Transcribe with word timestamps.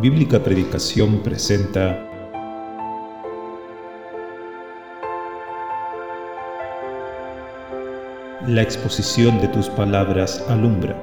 Bíblica 0.00 0.42
Predicación 0.42 1.22
presenta 1.22 2.08
La 8.46 8.62
exposición 8.62 9.38
de 9.42 9.48
tus 9.48 9.68
palabras 9.68 10.42
alumbra. 10.48 10.96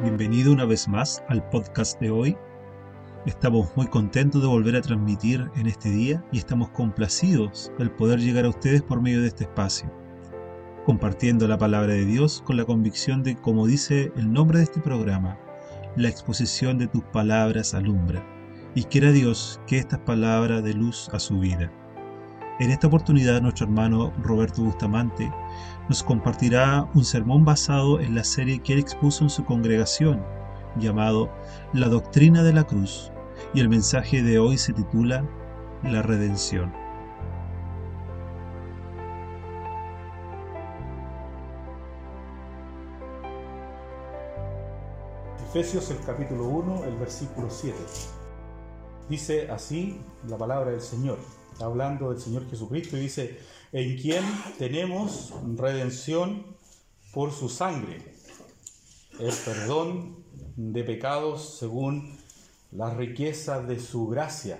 Bienvenido 0.00 0.50
una 0.50 0.64
vez 0.64 0.88
más 0.88 1.22
al 1.28 1.46
podcast 1.50 2.00
de 2.00 2.10
hoy 2.10 2.38
Estamos 3.26 3.74
muy 3.74 3.86
contentos 3.86 4.42
de 4.42 4.48
volver 4.48 4.76
a 4.76 4.82
transmitir 4.82 5.50
en 5.56 5.66
este 5.66 5.88
día 5.88 6.22
y 6.30 6.36
estamos 6.36 6.68
complacidos 6.68 7.72
del 7.78 7.90
poder 7.90 8.20
llegar 8.20 8.44
a 8.44 8.50
ustedes 8.50 8.82
por 8.82 9.00
medio 9.00 9.22
de 9.22 9.28
este 9.28 9.44
espacio, 9.44 9.90
compartiendo 10.84 11.48
la 11.48 11.56
palabra 11.56 11.94
de 11.94 12.04
Dios 12.04 12.42
con 12.44 12.58
la 12.58 12.66
convicción 12.66 13.22
de, 13.22 13.36
como 13.36 13.66
dice 13.66 14.12
el 14.16 14.30
nombre 14.30 14.58
de 14.58 14.64
este 14.64 14.82
programa, 14.82 15.38
la 15.96 16.10
exposición 16.10 16.76
de 16.76 16.86
tus 16.86 17.02
palabras 17.02 17.72
alumbra, 17.72 18.22
y 18.74 18.84
quiera 18.84 19.10
Dios 19.10 19.58
que 19.66 19.78
estas 19.78 20.00
palabras 20.00 20.62
dé 20.62 20.74
luz 20.74 21.08
a 21.14 21.18
su 21.18 21.40
vida. 21.40 21.72
En 22.60 22.70
esta 22.70 22.88
oportunidad 22.88 23.40
nuestro 23.40 23.64
hermano 23.64 24.12
Roberto 24.22 24.62
Bustamante 24.62 25.32
nos 25.88 26.02
compartirá 26.02 26.90
un 26.92 27.06
sermón 27.06 27.42
basado 27.42 28.00
en 28.00 28.14
la 28.14 28.22
serie 28.22 28.58
que 28.58 28.74
él 28.74 28.80
expuso 28.80 29.24
en 29.24 29.30
su 29.30 29.46
congregación, 29.46 30.22
llamado 30.76 31.30
La 31.72 31.88
Doctrina 31.88 32.42
de 32.42 32.52
la 32.52 32.64
Cruz, 32.64 33.12
y 33.52 33.60
el 33.60 33.68
mensaje 33.68 34.22
de 34.22 34.38
hoy 34.38 34.56
se 34.58 34.72
titula 34.72 35.28
La 35.82 36.02
redención. 36.02 36.72
Efesios 45.48 45.90
el 45.90 46.00
capítulo 46.04 46.46
1, 46.46 46.84
el 46.86 46.96
versículo 46.96 47.48
7. 47.48 47.78
Dice 49.08 49.50
así 49.50 50.00
la 50.26 50.36
palabra 50.36 50.72
del 50.72 50.80
Señor, 50.80 51.18
hablando 51.60 52.10
del 52.10 52.20
Señor 52.20 52.48
Jesucristo, 52.50 52.96
y 52.96 53.00
dice, 53.00 53.38
en 53.70 53.96
quien 53.96 54.24
tenemos 54.58 55.32
redención 55.56 56.56
por 57.12 57.30
su 57.30 57.48
sangre, 57.48 58.02
el 59.20 59.32
perdón 59.44 60.24
de 60.56 60.82
pecados 60.82 61.56
según 61.58 62.18
las 62.74 62.96
riquezas 62.96 63.66
de 63.68 63.78
su 63.78 64.08
gracia, 64.08 64.58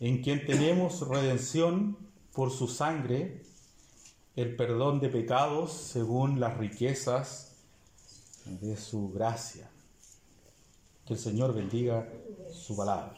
en 0.00 0.22
quien 0.22 0.44
tenemos 0.44 1.06
redención 1.08 1.96
por 2.32 2.50
su 2.50 2.68
sangre, 2.68 3.42
el 4.34 4.56
perdón 4.56 5.00
de 5.00 5.08
pecados 5.08 5.72
según 5.72 6.40
las 6.40 6.58
riquezas 6.58 7.54
de 8.44 8.76
su 8.76 9.10
gracia. 9.12 9.70
Que 11.06 11.14
el 11.14 11.18
Señor 11.18 11.54
bendiga 11.54 12.06
su 12.52 12.76
palabra. 12.76 13.14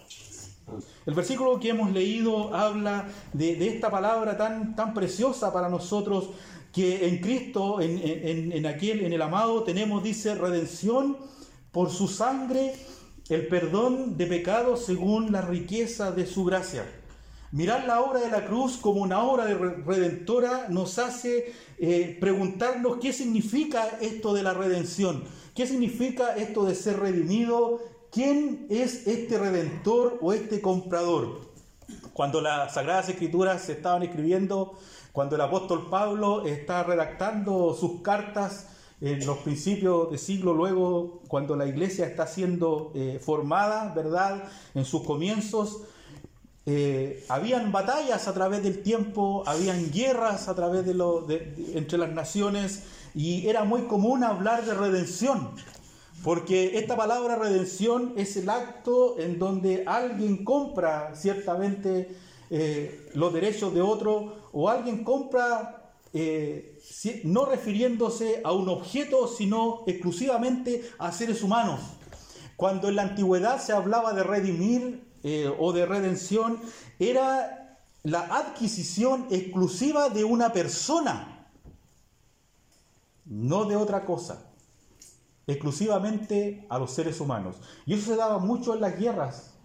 El 1.06 1.14
versículo 1.14 1.58
que 1.58 1.70
hemos 1.70 1.90
leído 1.90 2.54
habla 2.54 3.08
de, 3.32 3.68
esta 3.68 3.90
palabra 3.90 4.36
tan, 4.36 4.76
tan 4.76 4.92
preciosa 4.92 5.50
para 5.50 5.70
nosotros 5.70 6.30
que 6.72 7.08
en 7.08 7.22
Cristo, 7.22 7.80
en, 7.80 8.52
en 8.52 8.66
aquel, 8.66 9.00
en 9.06 9.14
el 9.14 9.22
amado, 9.22 9.64
tenemos, 9.64 10.02
dice, 10.04 10.34
redención 10.34 11.16
por 11.72 11.90
su 11.90 12.06
sangre 12.06 12.74
el 13.28 13.46
perdón 13.48 14.16
de 14.16 14.26
pecados 14.26 14.84
según 14.84 15.32
la 15.32 15.42
riqueza 15.42 16.12
de 16.12 16.26
su 16.26 16.44
gracia. 16.44 16.86
Mirar 17.50 17.86
la 17.86 18.02
obra 18.02 18.20
de 18.20 18.30
la 18.30 18.44
cruz 18.44 18.76
como 18.76 19.00
una 19.00 19.22
obra 19.22 19.46
de 19.46 19.54
redentora 19.54 20.66
nos 20.68 20.98
hace 20.98 21.52
eh, 21.78 22.16
preguntarnos 22.20 22.98
qué 23.00 23.12
significa 23.12 23.98
esto 24.00 24.34
de 24.34 24.42
la 24.42 24.52
redención, 24.52 25.24
qué 25.54 25.66
significa 25.66 26.36
esto 26.36 26.64
de 26.64 26.74
ser 26.74 27.00
redimido, 27.00 27.80
quién 28.10 28.66
es 28.68 29.06
este 29.06 29.38
redentor 29.38 30.18
o 30.20 30.32
este 30.32 30.60
comprador. 30.60 31.40
Cuando 32.12 32.42
las 32.42 32.74
Sagradas 32.74 33.08
Escrituras 33.08 33.62
se 33.62 33.72
estaban 33.72 34.02
escribiendo, 34.02 34.78
cuando 35.12 35.36
el 35.36 35.40
apóstol 35.40 35.88
Pablo 35.88 36.46
está 36.46 36.82
redactando 36.82 37.74
sus 37.74 38.02
cartas, 38.02 38.66
en 39.00 39.24
los 39.24 39.38
principios 39.38 40.10
de 40.10 40.18
siglo, 40.18 40.54
luego 40.54 41.20
cuando 41.28 41.54
la 41.54 41.66
iglesia 41.66 42.06
está 42.06 42.26
siendo 42.26 42.90
eh, 42.94 43.20
formada, 43.24 43.92
¿verdad? 43.94 44.44
En 44.74 44.84
sus 44.84 45.04
comienzos, 45.04 45.82
eh, 46.66 47.24
habían 47.28 47.72
batallas 47.72 48.28
a 48.28 48.34
través 48.34 48.62
del 48.62 48.82
tiempo, 48.82 49.42
habían 49.46 49.90
guerras 49.90 50.48
a 50.48 50.54
través 50.54 50.84
de, 50.84 50.94
lo, 50.94 51.26
entre 51.74 51.96
las 51.96 52.10
naciones 52.10 52.82
y 53.14 53.46
era 53.46 53.64
muy 53.64 53.82
común 53.82 54.24
hablar 54.24 54.66
de 54.66 54.74
redención, 54.74 55.52
porque 56.22 56.78
esta 56.78 56.96
palabra 56.96 57.36
redención 57.36 58.12
es 58.16 58.36
el 58.36 58.50
acto 58.50 59.18
en 59.18 59.38
donde 59.38 59.84
alguien 59.86 60.44
compra 60.44 61.14
ciertamente 61.14 62.14
eh, 62.50 63.08
los 63.14 63.32
derechos 63.32 63.72
de 63.72 63.80
otro 63.80 64.34
o 64.52 64.68
alguien 64.68 65.04
compra 65.04 65.77
eh, 66.12 66.78
no 67.24 67.44
refiriéndose 67.44 68.40
a 68.44 68.52
un 68.52 68.68
objeto, 68.68 69.28
sino 69.28 69.84
exclusivamente 69.86 70.90
a 70.98 71.12
seres 71.12 71.42
humanos. 71.42 71.80
Cuando 72.56 72.88
en 72.88 72.96
la 72.96 73.02
antigüedad 73.02 73.60
se 73.60 73.72
hablaba 73.72 74.12
de 74.12 74.22
redimir 74.22 75.12
eh, 75.22 75.52
o 75.58 75.72
de 75.72 75.86
redención, 75.86 76.60
era 76.98 77.78
la 78.02 78.20
adquisición 78.20 79.26
exclusiva 79.30 80.08
de 80.08 80.24
una 80.24 80.52
persona, 80.52 81.50
no 83.24 83.64
de 83.64 83.76
otra 83.76 84.04
cosa, 84.04 84.50
exclusivamente 85.46 86.66
a 86.68 86.78
los 86.78 86.90
seres 86.92 87.20
humanos. 87.20 87.56
Y 87.86 87.94
eso 87.94 88.06
se 88.06 88.16
daba 88.16 88.38
mucho 88.38 88.74
en 88.74 88.80
las 88.80 88.98
guerras 88.98 89.57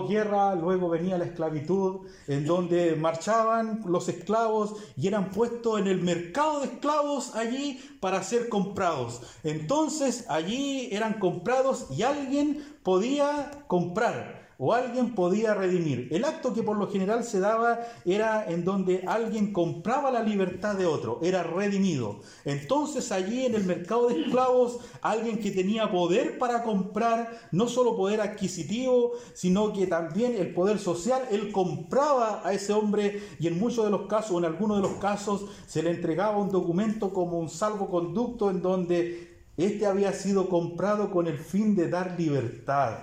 guerra 0.00 0.54
luego 0.54 0.88
venía 0.88 1.18
la 1.18 1.24
esclavitud, 1.24 2.06
en 2.26 2.44
donde 2.44 2.96
marchaban 2.96 3.82
los 3.86 4.08
esclavos 4.08 4.74
y 4.96 5.08
eran 5.08 5.30
puestos 5.30 5.80
en 5.80 5.86
el 5.86 6.00
mercado 6.02 6.60
de 6.60 6.66
esclavos 6.66 7.34
allí 7.34 7.80
para 8.00 8.22
ser 8.22 8.48
comprados. 8.48 9.22
Entonces 9.44 10.26
allí 10.28 10.88
eran 10.92 11.14
comprados 11.14 11.86
y 11.90 12.02
alguien 12.02 12.64
podía 12.82 13.64
comprar 13.66 14.41
o 14.58 14.72
alguien 14.72 15.14
podía 15.14 15.54
redimir. 15.54 16.08
El 16.10 16.24
acto 16.24 16.54
que 16.54 16.62
por 16.62 16.76
lo 16.76 16.90
general 16.90 17.24
se 17.24 17.40
daba 17.40 17.80
era 18.04 18.44
en 18.48 18.64
donde 18.64 19.04
alguien 19.06 19.52
compraba 19.52 20.10
la 20.10 20.22
libertad 20.22 20.76
de 20.76 20.86
otro, 20.86 21.18
era 21.22 21.42
redimido. 21.42 22.20
Entonces 22.44 23.12
allí 23.12 23.44
en 23.46 23.54
el 23.54 23.64
mercado 23.64 24.08
de 24.08 24.20
esclavos, 24.20 24.78
alguien 25.00 25.38
que 25.38 25.50
tenía 25.50 25.90
poder 25.90 26.38
para 26.38 26.62
comprar, 26.62 27.48
no 27.52 27.68
solo 27.68 27.96
poder 27.96 28.20
adquisitivo, 28.20 29.12
sino 29.34 29.72
que 29.72 29.86
también 29.86 30.36
el 30.36 30.54
poder 30.54 30.78
social, 30.78 31.22
él 31.30 31.52
compraba 31.52 32.42
a 32.44 32.52
ese 32.52 32.72
hombre 32.72 33.22
y 33.38 33.46
en 33.46 33.58
muchos 33.58 33.84
de 33.84 33.90
los 33.90 34.06
casos, 34.06 34.32
o 34.32 34.38
en 34.38 34.44
algunos 34.44 34.76
de 34.78 34.88
los 34.88 34.98
casos, 34.98 35.46
se 35.66 35.82
le 35.82 35.90
entregaba 35.90 36.38
un 36.38 36.50
documento 36.50 37.12
como 37.12 37.38
un 37.38 37.48
salvoconducto 37.48 38.50
en 38.50 38.62
donde 38.62 39.32
este 39.56 39.86
había 39.86 40.12
sido 40.12 40.48
comprado 40.48 41.10
con 41.10 41.26
el 41.26 41.38
fin 41.38 41.74
de 41.74 41.88
dar 41.88 42.18
libertad. 42.18 42.98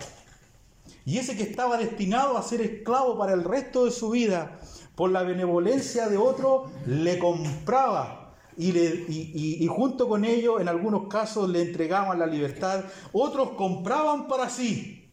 Y 1.10 1.18
ese 1.18 1.36
que 1.36 1.42
estaba 1.42 1.76
destinado 1.78 2.38
a 2.38 2.44
ser 2.44 2.62
esclavo 2.62 3.18
para 3.18 3.34
el 3.34 3.44
resto 3.44 3.86
de 3.86 3.90
su 3.90 4.12
vida, 4.12 4.60
por 4.94 5.10
la 5.10 5.24
benevolencia 5.24 6.08
de 6.08 6.18
otro, 6.18 6.70
le 6.86 7.18
compraba. 7.18 8.36
Y, 8.56 8.78
y, 8.78 9.66
junto 9.66 10.08
con 10.08 10.24
ello, 10.24 10.60
en 10.60 10.68
algunos 10.68 11.08
casos, 11.08 11.50
le 11.50 11.64
entregaban 11.64 12.20
la 12.20 12.28
libertad. 12.28 12.84
Otros 13.12 13.54
compraban 13.58 14.28
para 14.28 14.50
sí, 14.50 15.12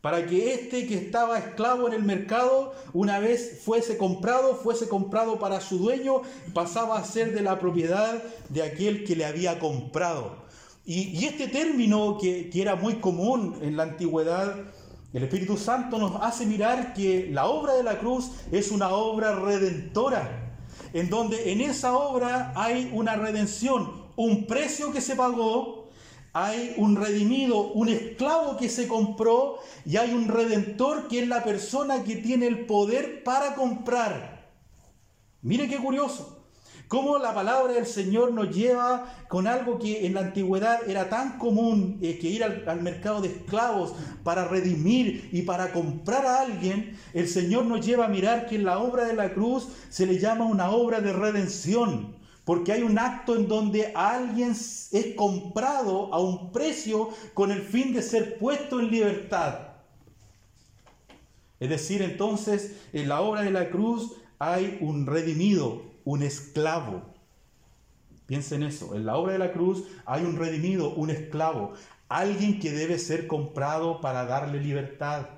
para 0.00 0.24
que 0.24 0.54
este 0.54 0.86
que 0.86 0.94
estaba 0.94 1.38
esclavo 1.38 1.86
en 1.86 1.92
el 1.92 2.02
mercado, 2.02 2.72
una 2.94 3.18
vez 3.18 3.60
fuese 3.62 3.98
comprado, 3.98 4.56
fuese 4.56 4.88
comprado 4.88 5.38
para 5.38 5.60
su 5.60 5.76
dueño, 5.76 6.22
pasaba 6.54 6.96
a 6.96 7.04
ser 7.04 7.34
de 7.34 7.42
la 7.42 7.58
propiedad 7.58 8.22
de 8.48 8.62
aquel 8.62 9.04
que 9.04 9.16
le 9.16 9.26
había 9.26 9.58
comprado. 9.58 10.44
Y, 10.86 11.26
este 11.26 11.48
término 11.48 12.16
que 12.18 12.50
era 12.54 12.74
muy 12.74 12.94
común 13.00 13.58
en 13.60 13.76
la 13.76 13.82
antigüedad, 13.82 14.72
el 15.14 15.22
Espíritu 15.22 15.56
Santo 15.56 15.96
nos 15.98 16.20
hace 16.22 16.44
mirar 16.44 16.92
que 16.92 17.30
la 17.32 17.46
obra 17.46 17.74
de 17.74 17.84
la 17.84 18.00
cruz 18.00 18.32
es 18.50 18.72
una 18.72 18.88
obra 18.88 19.32
redentora, 19.36 20.56
en 20.92 21.08
donde 21.08 21.52
en 21.52 21.60
esa 21.60 21.96
obra 21.96 22.52
hay 22.56 22.90
una 22.92 23.14
redención, 23.14 23.92
un 24.16 24.46
precio 24.46 24.92
que 24.92 25.00
se 25.00 25.14
pagó, 25.14 25.88
hay 26.32 26.74
un 26.78 26.96
redimido, 26.96 27.60
un 27.60 27.88
esclavo 27.88 28.56
que 28.56 28.68
se 28.68 28.88
compró 28.88 29.60
y 29.86 29.98
hay 29.98 30.12
un 30.12 30.26
redentor 30.26 31.06
que 31.06 31.20
es 31.22 31.28
la 31.28 31.44
persona 31.44 32.02
que 32.02 32.16
tiene 32.16 32.48
el 32.48 32.66
poder 32.66 33.22
para 33.22 33.54
comprar. 33.54 34.50
Mire 35.42 35.68
qué 35.68 35.76
curioso. 35.76 36.33
Cómo 36.94 37.18
la 37.18 37.34
palabra 37.34 37.72
del 37.72 37.86
Señor 37.86 38.32
nos 38.32 38.54
lleva 38.54 39.12
con 39.26 39.48
algo 39.48 39.80
que 39.80 40.06
en 40.06 40.14
la 40.14 40.20
antigüedad 40.20 40.88
era 40.88 41.08
tan 41.08 41.40
común 41.40 41.98
eh, 42.00 42.20
que 42.20 42.28
ir 42.28 42.44
al, 42.44 42.62
al, 42.68 42.82
mercado 42.82 43.20
de 43.20 43.30
esclavos 43.30 43.96
para 44.22 44.46
redimir 44.46 45.28
y 45.32 45.42
para 45.42 45.72
comprar 45.72 46.24
a 46.24 46.42
alguien, 46.42 46.96
el 47.12 47.26
Señor 47.26 47.64
nos 47.64 47.84
lleva 47.84 48.04
a 48.04 48.08
mirar 48.08 48.46
que 48.46 48.54
en 48.54 48.64
la 48.64 48.78
obra 48.78 49.06
de 49.06 49.14
la 49.14 49.34
cruz 49.34 49.66
se 49.88 50.06
le 50.06 50.20
llama 50.20 50.44
una 50.44 50.70
obra 50.70 51.00
de 51.00 51.12
redención. 51.12 52.14
Porque 52.44 52.70
hay 52.70 52.84
un 52.84 52.96
acto 52.96 53.34
en 53.34 53.48
donde 53.48 53.90
alguien 53.96 54.52
es 54.52 55.14
comprado 55.16 56.14
a 56.14 56.20
un 56.20 56.52
precio 56.52 57.08
con 57.34 57.50
el 57.50 57.62
fin 57.62 57.92
de 57.92 58.02
ser 58.02 58.38
puesto 58.38 58.78
en 58.78 58.92
libertad. 58.92 59.58
Es 61.58 61.70
decir, 61.70 62.02
entonces, 62.02 62.76
en 62.92 63.08
la 63.08 63.20
obra 63.20 63.42
de 63.42 63.50
la 63.50 63.68
cruz 63.68 64.12
hay 64.38 64.78
un 64.80 65.06
redimido, 65.06 65.93
un 66.04 66.22
esclavo. 66.22 67.14
Piensen 68.26 68.62
eso, 68.62 68.94
en 68.94 69.04
la 69.04 69.16
obra 69.16 69.34
de 69.34 69.38
la 69.38 69.52
cruz 69.52 69.84
hay 70.06 70.24
un 70.24 70.36
redimido, 70.36 70.94
un 70.94 71.10
esclavo, 71.10 71.74
alguien 72.08 72.58
que 72.58 72.72
debe 72.72 72.98
ser 72.98 73.26
comprado 73.26 74.00
para 74.00 74.24
darle 74.24 74.60
libertad. 74.60 75.28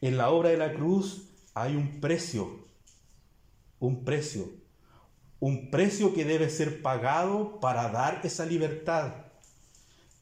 En 0.00 0.16
la 0.16 0.30
obra 0.30 0.50
de 0.50 0.56
la 0.56 0.74
cruz 0.74 1.30
hay 1.54 1.76
un 1.76 2.00
precio, 2.00 2.66
un 3.78 4.04
precio, 4.04 4.50
un 5.38 5.70
precio 5.70 6.12
que 6.12 6.24
debe 6.24 6.50
ser 6.50 6.82
pagado 6.82 7.60
para 7.60 7.88
dar 7.90 8.20
esa 8.24 8.44
libertad. 8.44 9.26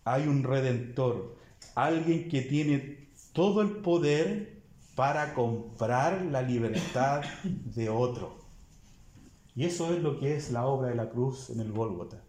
Hay 0.05 0.27
un 0.27 0.43
redentor, 0.43 1.37
alguien 1.75 2.29
que 2.29 2.43
tiene 2.43 3.09
todo 3.33 3.63
el 3.63 3.71
poder 3.79 4.63
para 4.95 5.35
comprar 5.35 6.23
la 6.27 6.43
libertad 6.43 7.23
de 7.43 7.89
otro. 7.89 8.44
Y 9.55 9.65
eso 9.65 9.93
es 9.93 10.03
lo 10.03 10.19
que 10.19 10.37
es 10.37 10.51
la 10.51 10.67
obra 10.67 10.89
de 10.89 10.95
la 10.95 11.11
cruz 11.11 11.51
en 11.51 11.61
el 11.61 11.73
Gólgota. 11.73 12.23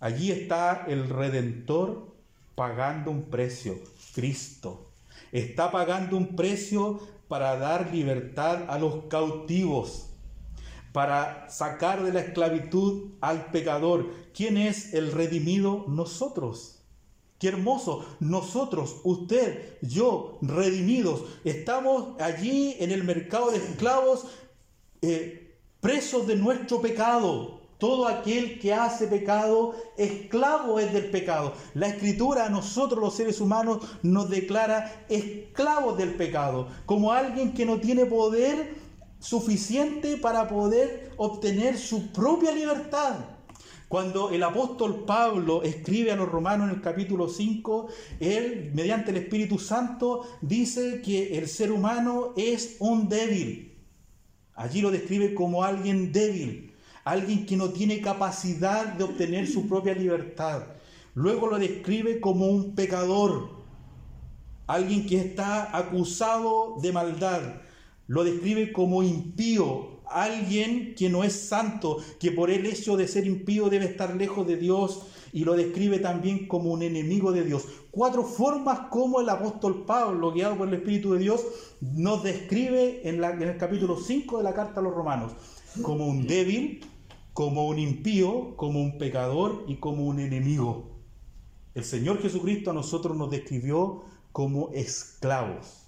Allí 0.00 0.30
está 0.30 0.84
el 0.86 1.08
redentor 1.08 2.14
pagando 2.54 3.10
un 3.10 3.24
precio, 3.24 3.74
Cristo. 4.14 4.90
Está 5.32 5.70
pagando 5.70 6.16
un 6.16 6.36
precio 6.36 7.00
para 7.26 7.58
dar 7.58 7.92
libertad 7.92 8.70
a 8.70 8.78
los 8.78 9.04
cautivos 9.08 10.08
para 10.92 11.48
sacar 11.48 12.02
de 12.02 12.12
la 12.12 12.20
esclavitud 12.20 13.10
al 13.20 13.52
pecador. 13.52 14.10
¿Quién 14.34 14.56
es 14.56 14.94
el 14.94 15.12
redimido? 15.12 15.84
Nosotros. 15.86 16.80
Qué 17.38 17.48
hermoso. 17.48 18.04
Nosotros, 18.20 18.96
usted, 19.04 19.78
yo, 19.80 20.38
redimidos, 20.42 21.22
estamos 21.44 22.20
allí 22.20 22.74
en 22.80 22.90
el 22.90 23.04
mercado 23.04 23.50
de 23.50 23.58
esclavos, 23.58 24.26
eh, 25.02 25.47
presos 25.80 26.26
de 26.26 26.36
nuestro 26.36 26.80
pecado. 26.80 27.58
Todo 27.78 28.08
aquel 28.08 28.58
que 28.58 28.74
hace 28.74 29.06
pecado, 29.06 29.76
esclavo 29.96 30.80
es 30.80 30.92
del 30.92 31.10
pecado. 31.10 31.52
La 31.74 31.86
escritura 31.86 32.46
a 32.46 32.48
nosotros 32.48 33.00
los 33.00 33.14
seres 33.14 33.40
humanos 33.40 33.86
nos 34.02 34.28
declara 34.28 35.04
esclavos 35.08 35.96
del 35.96 36.14
pecado, 36.14 36.66
como 36.86 37.12
alguien 37.12 37.54
que 37.54 37.64
no 37.64 37.78
tiene 37.78 38.04
poder 38.06 38.74
suficiente 39.20 40.16
para 40.16 40.48
poder 40.48 41.12
obtener 41.16 41.78
su 41.78 42.08
propia 42.08 42.52
libertad. 42.52 43.14
Cuando 43.88 44.30
el 44.30 44.42
apóstol 44.42 45.04
Pablo 45.06 45.62
escribe 45.62 46.12
a 46.12 46.16
los 46.16 46.28
romanos 46.28 46.68
en 46.68 46.74
el 46.76 46.82
capítulo 46.82 47.28
5, 47.28 47.88
él, 48.20 48.70
mediante 48.74 49.12
el 49.12 49.16
Espíritu 49.16 49.58
Santo, 49.58 50.26
dice 50.42 51.00
que 51.00 51.38
el 51.38 51.48
ser 51.48 51.72
humano 51.72 52.34
es 52.36 52.76
un 52.80 53.08
débil. 53.08 53.67
Allí 54.58 54.80
lo 54.80 54.90
describe 54.90 55.34
como 55.34 55.62
alguien 55.62 56.10
débil, 56.10 56.74
alguien 57.04 57.46
que 57.46 57.56
no 57.56 57.70
tiene 57.70 58.00
capacidad 58.00 58.86
de 58.86 59.04
obtener 59.04 59.46
su 59.46 59.68
propia 59.68 59.94
libertad. 59.94 60.64
Luego 61.14 61.46
lo 61.46 61.60
describe 61.60 62.18
como 62.18 62.48
un 62.48 62.74
pecador, 62.74 63.50
alguien 64.66 65.06
que 65.06 65.20
está 65.20 65.76
acusado 65.76 66.74
de 66.82 66.92
maldad, 66.92 67.40
lo 68.08 68.24
describe 68.24 68.72
como 68.72 69.04
impío, 69.04 70.00
alguien 70.10 70.96
que 70.96 71.08
no 71.08 71.22
es 71.22 71.34
santo, 71.34 71.98
que 72.18 72.32
por 72.32 72.50
el 72.50 72.66
hecho 72.66 72.96
de 72.96 73.06
ser 73.06 73.28
impío 73.28 73.68
debe 73.68 73.84
estar 73.84 74.16
lejos 74.16 74.44
de 74.44 74.56
Dios 74.56 75.02
y 75.32 75.44
lo 75.44 75.54
describe 75.54 75.98
también 75.98 76.46
como 76.46 76.70
un 76.72 76.82
enemigo 76.82 77.32
de 77.32 77.44
Dios. 77.44 77.66
Cuatro 77.90 78.24
formas 78.24 78.88
como 78.90 79.20
el 79.20 79.28
apóstol 79.28 79.84
Pablo, 79.84 80.32
guiado 80.32 80.56
por 80.56 80.68
el 80.68 80.74
Espíritu 80.74 81.12
de 81.12 81.20
Dios, 81.20 81.44
nos 81.80 82.22
describe 82.22 83.08
en, 83.08 83.22
el 83.22 83.56
capítulo 83.56 83.96
5 83.96 84.38
de 84.38 84.44
la 84.44 84.54
carta 84.54 84.80
a 84.80 84.82
los 84.82 84.94
romanos 84.94 85.32
como 85.82 86.06
un 86.06 86.26
débil, 86.26 86.84
como 87.32 87.68
un 87.68 87.78
impío, 87.78 88.56
como 88.56 88.80
un 88.80 88.98
pecador 88.98 89.64
y 89.68 89.76
como 89.76 90.06
un 90.06 90.18
enemigo. 90.18 90.90
El 91.74 91.84
Señor 91.84 92.20
Jesucristo 92.20 92.70
a 92.70 92.74
nosotros 92.74 93.16
nos 93.16 93.30
describió 93.30 94.02
como 94.32 94.70
esclavos 94.70 95.87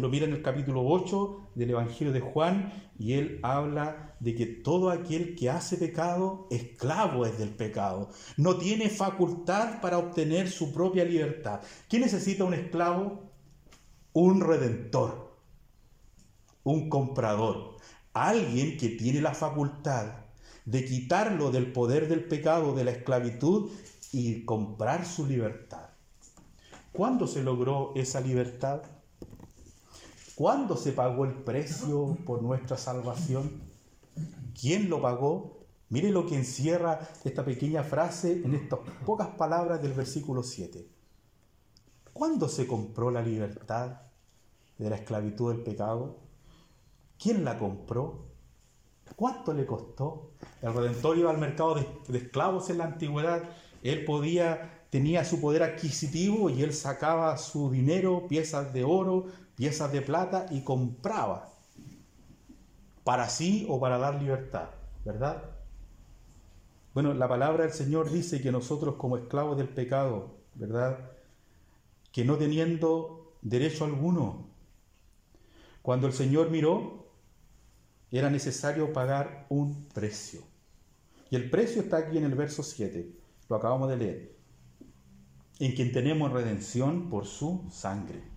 lo 0.00 0.08
mira 0.08 0.26
en 0.26 0.32
el 0.32 0.42
capítulo 0.42 0.84
8 0.84 1.50
del 1.54 1.70
Evangelio 1.70 2.12
de 2.12 2.20
Juan 2.20 2.90
y 2.98 3.14
él 3.14 3.40
habla 3.42 4.16
de 4.20 4.34
que 4.34 4.46
todo 4.46 4.90
aquel 4.90 5.36
que 5.36 5.50
hace 5.50 5.76
pecado, 5.76 6.48
esclavo 6.50 7.26
es 7.26 7.38
del 7.38 7.50
pecado. 7.50 8.10
No 8.36 8.56
tiene 8.56 8.88
facultad 8.88 9.80
para 9.80 9.98
obtener 9.98 10.50
su 10.50 10.72
propia 10.72 11.04
libertad. 11.04 11.60
¿Quién 11.88 12.02
necesita 12.02 12.44
un 12.44 12.54
esclavo? 12.54 13.30
Un 14.12 14.40
redentor, 14.40 15.36
un 16.64 16.88
comprador, 16.88 17.76
alguien 18.14 18.78
que 18.78 18.88
tiene 18.88 19.20
la 19.20 19.34
facultad 19.34 20.26
de 20.64 20.84
quitarlo 20.84 21.50
del 21.50 21.72
poder 21.72 22.08
del 22.08 22.24
pecado, 22.24 22.74
de 22.74 22.84
la 22.84 22.90
esclavitud 22.92 23.70
y 24.12 24.44
comprar 24.44 25.06
su 25.06 25.26
libertad. 25.26 25.90
¿Cuándo 26.92 27.26
se 27.26 27.42
logró 27.42 27.92
esa 27.94 28.20
libertad? 28.20 28.82
¿Cuándo 30.36 30.76
se 30.76 30.92
pagó 30.92 31.24
el 31.24 31.32
precio 31.32 32.18
por 32.26 32.42
nuestra 32.42 32.76
salvación? 32.76 33.50
¿Quién 34.60 34.90
lo 34.90 35.00
pagó? 35.00 35.64
Mire 35.88 36.10
lo 36.10 36.26
que 36.26 36.36
encierra 36.36 37.00
esta 37.24 37.42
pequeña 37.42 37.82
frase 37.82 38.42
en 38.44 38.54
estas 38.54 38.80
pocas 39.06 39.28
palabras 39.28 39.80
del 39.80 39.94
versículo 39.94 40.42
7. 40.42 40.86
¿Cuándo 42.12 42.50
se 42.50 42.66
compró 42.66 43.10
la 43.10 43.22
libertad 43.22 44.02
de 44.76 44.90
la 44.90 44.96
esclavitud 44.96 45.54
del 45.54 45.62
pecado? 45.62 46.18
¿Quién 47.18 47.42
la 47.42 47.58
compró? 47.58 48.26
¿Cuánto 49.16 49.54
le 49.54 49.64
costó? 49.64 50.32
El 50.60 50.74
Redentor 50.74 51.16
iba 51.16 51.30
al 51.30 51.38
mercado 51.38 51.76
de, 51.76 51.86
de 52.08 52.18
esclavos 52.18 52.68
en 52.68 52.76
la 52.76 52.84
antigüedad. 52.84 53.42
Él 53.82 54.04
podía, 54.04 54.84
tenía 54.90 55.24
su 55.24 55.40
poder 55.40 55.62
adquisitivo 55.62 56.50
y 56.50 56.62
él 56.62 56.74
sacaba 56.74 57.38
su 57.38 57.70
dinero, 57.70 58.26
piezas 58.28 58.74
de 58.74 58.84
oro, 58.84 59.28
piezas 59.56 59.90
de 59.90 60.02
plata 60.02 60.46
y 60.50 60.62
compraba 60.62 61.52
para 63.04 63.28
sí 63.28 63.66
o 63.68 63.80
para 63.80 63.98
dar 63.98 64.20
libertad, 64.20 64.68
¿verdad? 65.04 65.42
Bueno, 66.92 67.14
la 67.14 67.28
palabra 67.28 67.64
del 67.64 67.72
Señor 67.72 68.10
dice 68.10 68.40
que 68.40 68.52
nosotros 68.52 68.96
como 68.96 69.16
esclavos 69.16 69.56
del 69.56 69.68
pecado, 69.68 70.36
¿verdad? 70.54 71.10
Que 72.12 72.24
no 72.24 72.36
teniendo 72.36 73.34
derecho 73.42 73.84
alguno, 73.84 74.48
cuando 75.82 76.06
el 76.06 76.12
Señor 76.12 76.50
miró, 76.50 77.06
era 78.10 78.30
necesario 78.30 78.92
pagar 78.92 79.46
un 79.48 79.86
precio. 79.94 80.40
Y 81.30 81.36
el 81.36 81.50
precio 81.50 81.82
está 81.82 81.98
aquí 81.98 82.18
en 82.18 82.24
el 82.24 82.34
verso 82.34 82.62
7, 82.62 83.10
lo 83.48 83.56
acabamos 83.56 83.88
de 83.88 83.96
leer, 83.96 84.36
en 85.58 85.74
quien 85.74 85.92
tenemos 85.92 86.32
redención 86.32 87.08
por 87.08 87.26
su 87.26 87.66
sangre. 87.70 88.35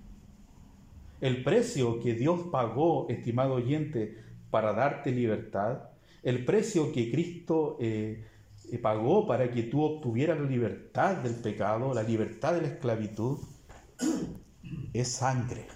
El 1.22 1.44
precio 1.44 2.00
que 2.00 2.14
Dios 2.14 2.48
pagó, 2.52 3.08
estimado 3.10 3.56
oyente, 3.56 4.18
para 4.50 4.74
darte 4.74 5.12
libertad, 5.12 5.90
el 6.24 6.46
precio 6.46 6.92
que 6.92 7.12
Cristo 7.12 7.78
eh, 7.80 8.26
eh, 8.72 8.78
pagó 8.78 9.28
para 9.28 9.52
que 9.52 9.64
tú 9.64 9.82
obtuvieras 9.84 10.40
la 10.40 10.48
libertad 10.48 11.18
del 11.18 11.36
pecado, 11.36 11.94
la 11.94 12.04
libertad 12.04 12.54
de 12.54 12.62
la 12.62 12.68
esclavitud, 12.68 13.40
es 14.94 15.08
sangre. 15.10 15.68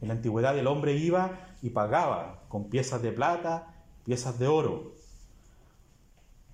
En 0.00 0.08
la 0.08 0.14
antigüedad 0.14 0.58
el 0.58 0.66
hombre 0.66 0.94
iba 0.94 1.54
y 1.62 1.70
pagaba 1.70 2.44
con 2.48 2.68
piezas 2.68 3.02
de 3.02 3.12
plata, 3.12 3.74
piezas 4.04 4.38
de 4.38 4.46
oro. 4.46 4.94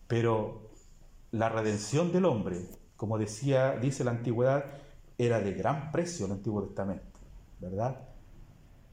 Pero 0.06 0.70
la 1.30 1.48
redención 1.48 2.12
del 2.12 2.26
hombre, 2.26 2.58
como 2.96 3.18
decía, 3.18 3.76
dice 3.76 4.04
la 4.04 4.12
antigüedad, 4.12 4.64
era 5.18 5.40
de 5.40 5.52
gran 5.52 5.90
precio 5.90 6.26
en 6.26 6.32
el 6.32 6.38
Antiguo 6.38 6.62
Testamento. 6.62 7.11
¿Verdad? 7.62 8.08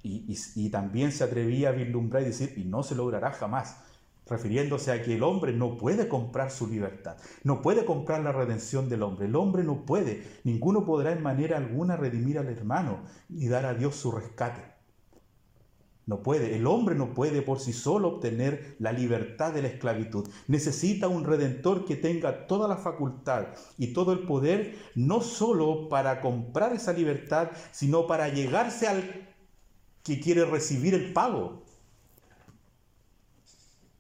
Y, 0.02 0.70
también 0.70 1.12
se 1.12 1.26
atrevía 1.26 1.70
a 1.70 1.74
vislumbrar 1.74 2.22
y 2.22 2.28
decir, 2.28 2.54
y 2.56 2.64
no 2.64 2.84
se 2.84 2.96
logrará 2.96 3.32
jamás, 3.32 3.82
refiriéndose 4.28 4.92
a 4.92 5.04
que 5.04 5.16
el 5.16 5.24
hombre 5.24 5.52
no 5.52 5.76
puede 5.76 6.08
comprar 6.08 6.52
su 6.52 6.68
libertad, 6.68 7.18
no 7.44 7.62
puede 7.62 7.84
comprar 7.84 8.22
la 8.22 8.32
redención 8.32 8.88
del 8.88 9.04
hombre, 9.04 9.26
el 9.26 9.36
hombre 9.36 9.64
no 9.64 9.86
puede, 9.86 10.24
ninguno 10.44 10.86
podrá 10.86 11.12
en 11.12 11.22
manera 11.22 11.58
alguna 11.58 11.98
redimir 11.98 12.38
al 12.38 12.48
hermano 12.48 13.00
y 13.28 13.48
dar 13.48 13.66
a 13.66 13.74
Dios 13.74 13.96
su 13.96 14.12
rescate. 14.12 14.79
No 16.10 16.24
puede, 16.24 16.56
el 16.56 16.66
hombre 16.66 16.96
no 16.96 17.14
puede 17.14 17.44
por 17.44 17.60
sí 17.60 17.72
solo 17.72 18.08
obtener 18.16 18.76
la 18.80 18.92
libertad 18.92 19.54
de 19.54 19.62
la 19.62 19.68
esclavitud. 19.68 20.28
Necesita 20.48 21.08
un 21.08 21.24
redentor 21.24 21.86
que 21.86 21.96
tenga 21.96 22.48
toda 22.48 22.68
la 22.68 22.78
facultad 22.78 23.50
y 23.78 23.94
todo 23.94 24.12
el 24.14 24.26
poder, 24.26 24.76
no 24.96 25.22
solo 25.22 25.88
para 25.88 26.20
comprar 26.20 26.74
esa 26.74 26.94
libertad, 26.94 27.52
sino 27.72 28.08
para 28.08 28.28
llegarse 28.28 28.88
al 28.88 29.30
que 30.02 30.20
quiere 30.20 30.46
recibir 30.46 30.96
el 30.96 31.14
pago. 31.14 31.62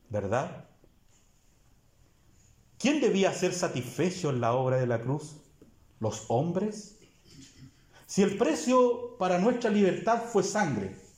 ¿Verdad? 0.09 0.65
¿Quién 2.79 3.01
debía 3.01 3.31
ser 3.33 3.53
satisfecho 3.53 4.31
en 4.31 4.41
la 4.41 4.53
obra 4.53 4.77
de 4.77 4.87
la 4.87 4.99
cruz? 4.99 5.35
¿Los 5.99 6.25
hombres? 6.29 6.97
Si 8.07 8.23
el 8.23 8.35
precio 8.35 9.15
para 9.19 9.37
nuestra 9.37 9.69
libertad 9.69 10.23
fue 10.23 10.41
sangre, 10.41 11.08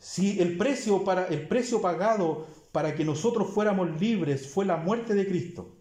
si 0.00 0.40
el 0.40 0.56
precio, 0.56 1.04
para, 1.04 1.26
el 1.26 1.46
precio 1.46 1.82
pagado 1.82 2.46
para 2.72 2.94
que 2.94 3.04
nosotros 3.04 3.50
fuéramos 3.52 4.00
libres 4.00 4.48
fue 4.48 4.64
la 4.64 4.78
muerte 4.78 5.14
de 5.14 5.28
Cristo, 5.28 5.76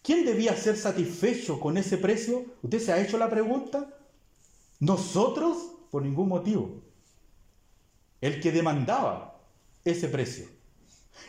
¿quién 0.00 0.24
debía 0.24 0.56
ser 0.56 0.76
satisfecho 0.76 1.58
con 1.58 1.76
ese 1.76 1.98
precio? 1.98 2.44
¿Usted 2.62 2.78
se 2.78 2.92
ha 2.92 3.02
hecho 3.02 3.18
la 3.18 3.28
pregunta? 3.28 3.98
¿Nosotros? 4.78 5.72
Por 5.90 6.02
ningún 6.02 6.28
motivo. 6.28 6.82
El 8.20 8.40
que 8.40 8.52
demandaba 8.52 9.40
ese 9.84 10.08
precio. 10.08 10.46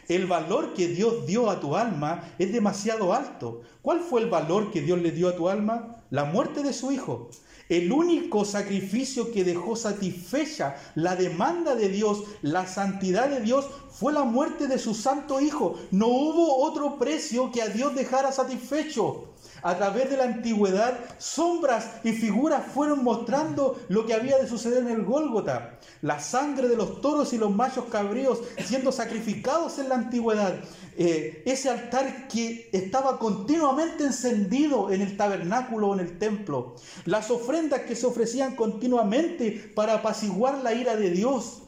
El 0.07 0.27
valor 0.27 0.73
que 0.75 0.87
Dios 0.87 1.25
dio 1.25 1.49
a 1.49 1.59
tu 1.59 1.75
alma 1.75 2.35
es 2.37 2.53
demasiado 2.53 3.11
alto. 3.11 3.63
¿Cuál 3.81 4.01
fue 4.01 4.21
el 4.21 4.29
valor 4.29 4.71
que 4.71 4.81
Dios 4.81 5.01
le 5.01 5.11
dio 5.11 5.29
a 5.29 5.35
tu 5.35 5.49
alma? 5.49 6.02
La 6.13 6.25
muerte 6.25 6.61
de 6.61 6.73
su 6.73 6.91
Hijo. 6.91 7.31
El 7.69 7.91
único 7.91 8.45
sacrificio 8.45 9.31
que 9.31 9.43
dejó 9.43 9.75
satisfecha 9.75 10.75
la 10.93 11.15
demanda 11.15 11.73
de 11.73 11.89
Dios, 11.89 12.21
la 12.43 12.67
santidad 12.67 13.29
de 13.29 13.41
Dios, 13.41 13.65
fue 13.89 14.13
la 14.13 14.23
muerte 14.23 14.67
de 14.67 14.77
su 14.77 14.93
santo 14.93 15.41
Hijo. 15.41 15.73
No 15.89 16.05
hubo 16.05 16.57
otro 16.57 16.99
precio 16.99 17.51
que 17.51 17.63
a 17.63 17.69
Dios 17.69 17.95
dejara 17.95 18.31
satisfecho 18.31 19.33
a 19.63 19.77
través 19.77 20.09
de 20.09 20.17
la 20.17 20.25
antigüedad, 20.25 20.99
sombras 21.17 21.89
y 22.03 22.11
figuras 22.11 22.63
fueron 22.73 23.03
mostrando 23.03 23.79
lo 23.87 24.05
que 24.05 24.13
había 24.13 24.37
de 24.37 24.47
suceder 24.47 24.79
en 24.79 24.89
el 24.89 25.03
Gólgota. 25.03 25.79
La 26.01 26.19
sangre 26.19 26.67
de 26.67 26.75
los 26.75 26.99
toros 27.01 27.31
y 27.31 27.37
los 27.37 27.49
machos 27.49 27.85
cabríos 27.85 28.39
siendo 28.65 28.91
sacrificados 28.91 29.79
en 29.79 29.89
la 29.89 29.95
antigüedad. 29.95 30.55
Eh, 30.97 31.43
ese 31.45 31.69
altar 31.69 32.27
que 32.27 32.69
estaba 32.73 33.17
continuamente 33.17 34.03
encendido 34.03 34.91
en 34.91 35.01
el 35.01 35.15
tabernáculo 35.15 35.93
en 35.93 36.01
el 36.03 36.19
templo. 36.19 36.75
Las 37.05 37.31
ofrendas 37.31 37.81
que 37.81 37.95
se 37.95 38.05
ofrecían 38.05 38.55
continuamente 38.55 39.71
para 39.75 39.95
apaciguar 39.95 40.63
la 40.63 40.73
ira 40.73 40.95
de 40.95 41.09
Dios. 41.09 41.63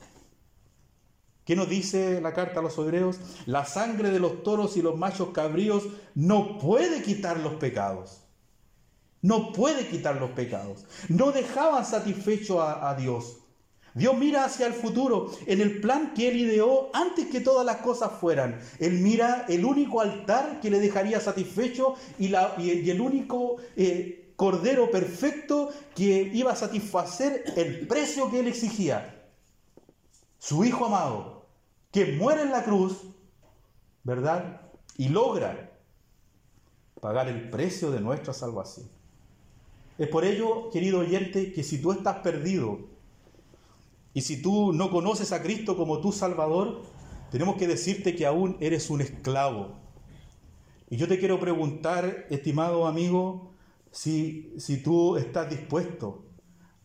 ¿Qué 1.45 1.55
nos 1.55 1.69
dice 1.69 2.19
la 2.21 2.33
carta 2.33 2.59
a 2.59 2.63
los 2.63 2.77
hebreos? 2.79 3.19
La 3.45 3.65
sangre 3.65 4.09
de 4.09 4.19
los 4.19 4.41
toros 4.41 4.77
y 4.77 4.81
los 4.81 4.97
machos 4.97 5.29
cabríos 5.29 5.83
no 6.15 6.57
puede 6.57 7.03
quitar 7.03 7.39
los 7.39 7.53
pecados. 7.53 8.21
No 9.21 9.53
puede 9.53 9.87
quitar 9.87 10.19
los 10.19 10.31
pecados. 10.31 10.85
No 11.07 11.31
dejaban 11.31 11.85
satisfecho 11.85 12.61
a, 12.61 12.95
Dios. 12.95 13.37
Dios 13.93 14.17
mira 14.17 14.43
hacia 14.43 14.65
el 14.65 14.73
futuro 14.73 15.31
en 15.45 15.61
el 15.61 15.81
plan 15.81 16.13
que 16.15 16.29
Él 16.29 16.37
ideó 16.37 16.89
antes 16.93 17.27
que 17.27 17.41
todas 17.41 17.65
las 17.65 17.77
cosas 17.77 18.11
fueran. 18.19 18.59
Él 18.79 18.93
mira 18.93 19.45
el 19.47 19.65
único 19.65 20.01
altar 20.01 20.59
que 20.61 20.71
le 20.71 20.79
dejaría 20.79 21.19
satisfecho 21.19 21.95
y, 22.17 22.29
la, 22.29 22.55
el 22.57 22.99
único 22.99 23.57
eh, 23.77 24.24
cordero 24.35 24.91
perfecto 24.91 25.69
que 25.95 26.29
iba 26.33 26.51
a 26.51 26.55
satisfacer 26.55 27.43
el 27.55 27.87
precio 27.87 28.29
que 28.29 28.39
Él 28.39 28.47
exigía. 28.47 29.29
Su 30.39 30.63
Hijo 30.63 30.85
amado, 30.85 31.45
que 31.91 32.13
muere 32.17 32.41
en 32.41 32.51
la 32.51 32.63
cruz, 32.63 33.01
¿verdad? 34.03 34.61
Y 34.97 35.09
logra 35.09 35.71
pagar 37.01 37.27
el 37.27 37.49
precio 37.49 37.91
de 37.91 38.01
nuestra 38.01 38.33
salvación. 38.33 38.89
Es 39.97 40.09
por 40.09 40.25
ello, 40.25 40.69
querido 40.71 40.99
oyente, 40.99 41.53
que 41.53 41.63
si 41.63 41.81
tú 41.81 41.91
estás 41.91 42.17
perdido 42.17 42.79
y 44.13 44.21
si 44.21 44.41
tú 44.41 44.73
no 44.73 44.91
conoces 44.91 45.31
a 45.31 45.41
Cristo 45.41 45.77
como 45.77 45.99
tu 45.99 46.11
Salvador, 46.11 46.83
tenemos 47.31 47.55
que 47.55 47.67
decirte 47.67 48.15
que 48.15 48.25
aún 48.25 48.57
eres 48.59 48.89
un 48.89 49.01
esclavo. 49.01 49.75
Y 50.89 50.97
yo 50.97 51.07
te 51.07 51.17
quiero 51.17 51.39
preguntar, 51.39 52.25
estimado 52.29 52.87
amigo, 52.87 53.54
si, 53.95 54.53
si 54.57 54.83
tú 54.83 55.15
estás 55.15 55.49
dispuesto 55.49 56.25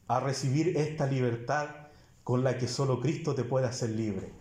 a 0.06 0.20
recibir 0.20 0.76
esta 0.76 1.06
libertad 1.06 1.68
con 2.22 2.44
la 2.44 2.56
que 2.56 2.68
solo 2.68 3.00
Cristo 3.00 3.34
te 3.34 3.42
puede 3.42 3.66
hacer 3.66 3.90
libre. 3.90 4.32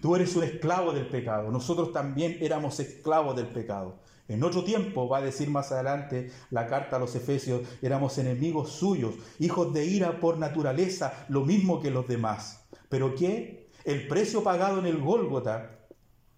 Tú 0.00 0.16
eres 0.16 0.34
un 0.36 0.44
esclavo 0.44 0.92
del 0.92 1.06
pecado. 1.08 1.50
Nosotros 1.50 1.92
también 1.92 2.38
éramos 2.40 2.80
esclavos 2.80 3.36
del 3.36 3.48
pecado. 3.48 3.98
En 4.26 4.42
otro 4.42 4.64
tiempo, 4.64 5.06
va 5.06 5.18
a 5.18 5.22
decir 5.22 5.50
más 5.50 5.70
adelante 5.70 6.32
la 6.48 6.66
carta 6.66 6.96
a 6.96 6.98
los 6.98 7.14
Efesios, 7.14 7.60
éramos 7.82 8.16
enemigos 8.16 8.70
suyos, 8.70 9.16
hijos 9.38 9.74
de 9.74 9.84
ira 9.84 10.18
por 10.18 10.38
naturaleza, 10.38 11.26
lo 11.28 11.44
mismo 11.44 11.78
que 11.80 11.90
los 11.90 12.08
demás. 12.08 12.64
¿Pero 12.88 13.14
qué? 13.14 13.68
El 13.84 14.08
precio 14.08 14.42
pagado 14.42 14.78
en 14.78 14.86
el 14.86 14.98
Gólgota 14.98 15.78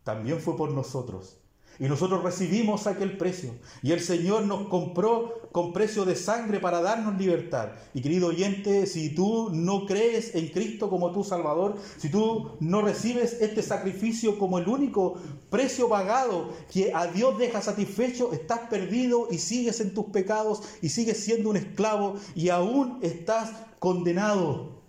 también 0.03 0.41
fue 0.41 0.57
por 0.57 0.73
nosotros. 0.73 1.42
Y 1.83 1.87
nosotros 1.87 2.23
recibimos 2.23 2.87
aquel 2.87 3.19
precio. 3.19 3.57
Y 3.83 3.91
el 3.91 3.99
Señor 3.99 4.45
nos 4.45 4.69
compró 4.69 5.49
con 5.51 5.73
precio 5.73 6.05
de 6.05 6.15
sangre 6.15 6.61
para 6.61 6.81
darnos 6.81 7.19
libertad. 7.19 7.71
Y 7.93 8.01
querido 8.01 8.29
oyente, 8.29 8.87
si 8.87 9.13
tú 9.17 9.51
no 9.53 9.85
crees 9.85 10.37
en 10.37 10.51
Cristo 10.51 10.89
como 10.89 11.11
tu 11.11 11.25
Salvador, 11.25 11.75
si 11.97 12.09
tú 12.09 12.53
no 12.61 12.83
recibes 12.83 13.33
este 13.41 13.63
sacrificio 13.63 14.39
como 14.39 14.61
el 14.61 14.69
único 14.69 15.17
precio 15.51 15.89
pagado 15.89 16.51
que 16.73 16.95
a 16.95 17.09
Dios 17.09 17.37
deja 17.37 17.61
satisfecho, 17.61 18.33
estás 18.33 18.61
perdido 18.71 19.27
y 19.33 19.39
sigues 19.39 19.81
en 19.81 19.93
tus 19.93 20.05
pecados 20.05 20.63
y 20.83 20.89
sigues 20.89 21.19
siendo 21.25 21.51
un 21.51 21.57
esclavo 21.57 22.15
y 22.37 22.51
aún 22.51 23.01
estás 23.03 23.51
condenado. 23.81 24.83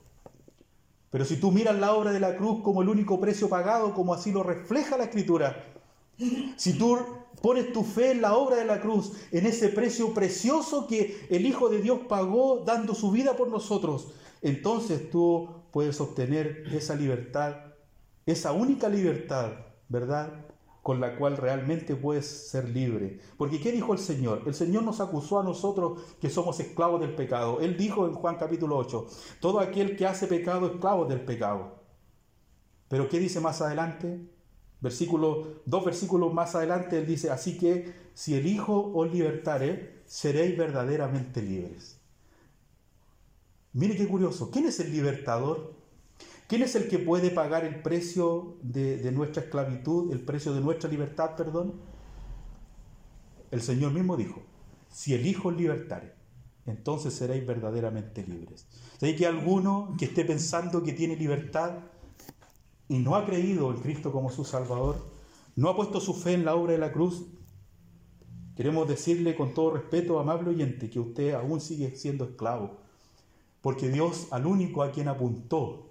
Pero 1.10 1.26
si 1.26 1.38
tú 1.38 1.52
miras 1.52 1.76
la 1.76 1.96
obra 1.96 2.12
de 2.12 2.20
la 2.20 2.38
cruz 2.38 2.62
como 2.62 2.84
el 2.84 2.90
único 2.90 3.20
precio 3.20 3.50
pagado, 3.50 3.96
como 3.96 4.14
así 4.14 4.32
lo 4.32 4.44
refleja 4.44 4.96
la 4.96 5.06
Escritura, 5.06 5.74
si 6.58 6.78
tú 6.78 6.98
pones 7.42 7.74
tu 7.74 7.84
fe 7.84 8.12
en 8.12 8.22
la 8.22 8.36
obra 8.36 8.56
de 8.56 8.66
la 8.66 8.80
cruz, 8.80 9.12
en 9.32 9.46
ese 9.46 9.70
precio 9.70 10.14
precioso 10.14 10.88
que 10.88 11.28
el 11.30 11.46
Hijo 11.46 11.70
de 11.70 11.82
Dios 11.82 12.00
pagó 12.08 12.64
dando 12.66 12.96
su 12.96 13.12
vida 13.12 13.36
por 13.36 13.50
nosotros, 13.50 14.14
entonces 14.42 15.10
tú 15.10 15.50
puedes 15.72 16.00
obtener 16.00 16.66
esa 16.72 16.96
libertad, 16.96 17.56
esa 18.26 18.52
única 18.52 18.88
libertad, 18.88 19.52
¿verdad? 19.90 20.46
Con 20.82 21.00
la 21.02 21.18
cual 21.18 21.38
realmente 21.38 21.96
puedes 21.96 22.26
ser 22.26 22.70
libre. 22.70 23.20
Porque 23.38 23.60
¿qué 23.60 23.72
dijo 23.72 23.94
el 23.94 24.00
Señor? 24.00 24.44
El 24.46 24.54
Señor 24.54 24.84
nos 24.84 25.02
acusó 25.02 25.40
a 25.40 25.44
nosotros 25.44 26.00
que 26.22 26.30
somos 26.30 26.60
esclavos 26.60 27.02
del 27.02 27.16
pecado. 27.16 27.60
Él 27.60 27.76
dijo 27.76 28.06
en 28.06 28.14
Juan 28.14 28.38
capítulo 28.38 28.78
8, 28.78 29.08
todo 29.40 29.60
aquel 29.60 29.98
que 29.98 30.06
hace 30.06 30.28
pecado 30.28 30.68
es 30.68 30.74
esclavo 30.74 31.06
del 31.06 31.22
pecado. 31.22 31.84
Pero 32.88 33.10
¿qué 33.10 33.20
dice 33.20 33.40
más 33.40 33.62
adelante? 33.62 34.30
Versículo, 34.84 35.62
dos 35.66 35.86
versículos 35.86 36.34
más 36.34 36.56
adelante, 36.56 36.98
él 36.98 37.08
dice, 37.08 37.32
así 37.32 37.58
que 37.58 37.94
si 38.14 38.36
el 38.36 38.46
Hijo 38.46 38.92
os 38.94 39.10
libertare, 39.10 40.02
seréis 40.06 40.58
verdaderamente 40.58 41.42
libres. 41.42 42.02
Mire 43.72 43.96
qué 43.96 44.06
curioso, 44.06 44.52
¿quién 44.52 44.66
es 44.66 44.82
el 44.82 44.92
libertador? 44.92 45.74
¿Quién 46.48 46.64
es 46.64 46.76
el 46.76 46.90
que 46.90 47.00
puede 47.00 47.30
pagar 47.30 47.64
el 47.64 47.82
precio 47.82 48.58
de, 48.62 48.98
de 48.98 49.14
nuestra 49.14 49.44
esclavitud, 49.44 50.12
el 50.12 50.20
precio 50.20 50.54
de 50.54 50.60
nuestra 50.60 50.90
libertad, 50.90 51.38
perdón? 51.38 51.76
El 53.52 53.62
Señor 53.62 53.94
mismo 53.94 54.18
dijo, 54.18 54.42
si 54.92 55.14
el 55.14 55.26
Hijo 55.26 55.48
os 55.48 55.56
libertare, 55.56 56.14
entonces 56.66 57.14
seréis 57.14 57.48
verdaderamente 57.48 58.28
libres. 58.28 58.68
¿Hay 59.02 59.16
que 59.16 59.28
alguno 59.28 59.96
que 59.98 60.06
esté 60.06 60.26
pensando 60.26 60.84
que 60.84 60.92
tiene 60.92 61.16
libertad 61.16 61.80
y 62.88 63.00
no 63.00 63.16
ha 63.16 63.26
creído 63.26 63.72
en 63.72 63.82
Cristo 63.82 64.12
como 64.12 64.30
su 64.30 64.44
Salvador, 64.44 64.98
no 65.56 65.70
ha 65.70 65.76
puesto 65.76 66.00
su 66.00 66.14
fe 66.14 66.34
en 66.34 66.46
la 66.46 66.56
obra 66.56 66.74
de 66.74 66.80
la 66.80 66.92
cruz, 66.92 67.26
queremos 68.56 68.88
decirle 68.88 69.36
con 69.36 69.54
todo 69.54 69.72
respeto, 69.72 70.20
amable 70.20 70.50
oyente, 70.50 70.90
que 70.90 71.00
usted 71.00 71.34
aún 71.34 71.62
sigue 71.62 71.96
siendo 71.96 72.26
esclavo, 72.26 72.78
porque 73.62 73.90
Dios 73.90 74.28
al 74.32 74.46
único 74.46 74.84
a 74.84 74.92
quien 74.92 75.08
apuntó 75.08 75.90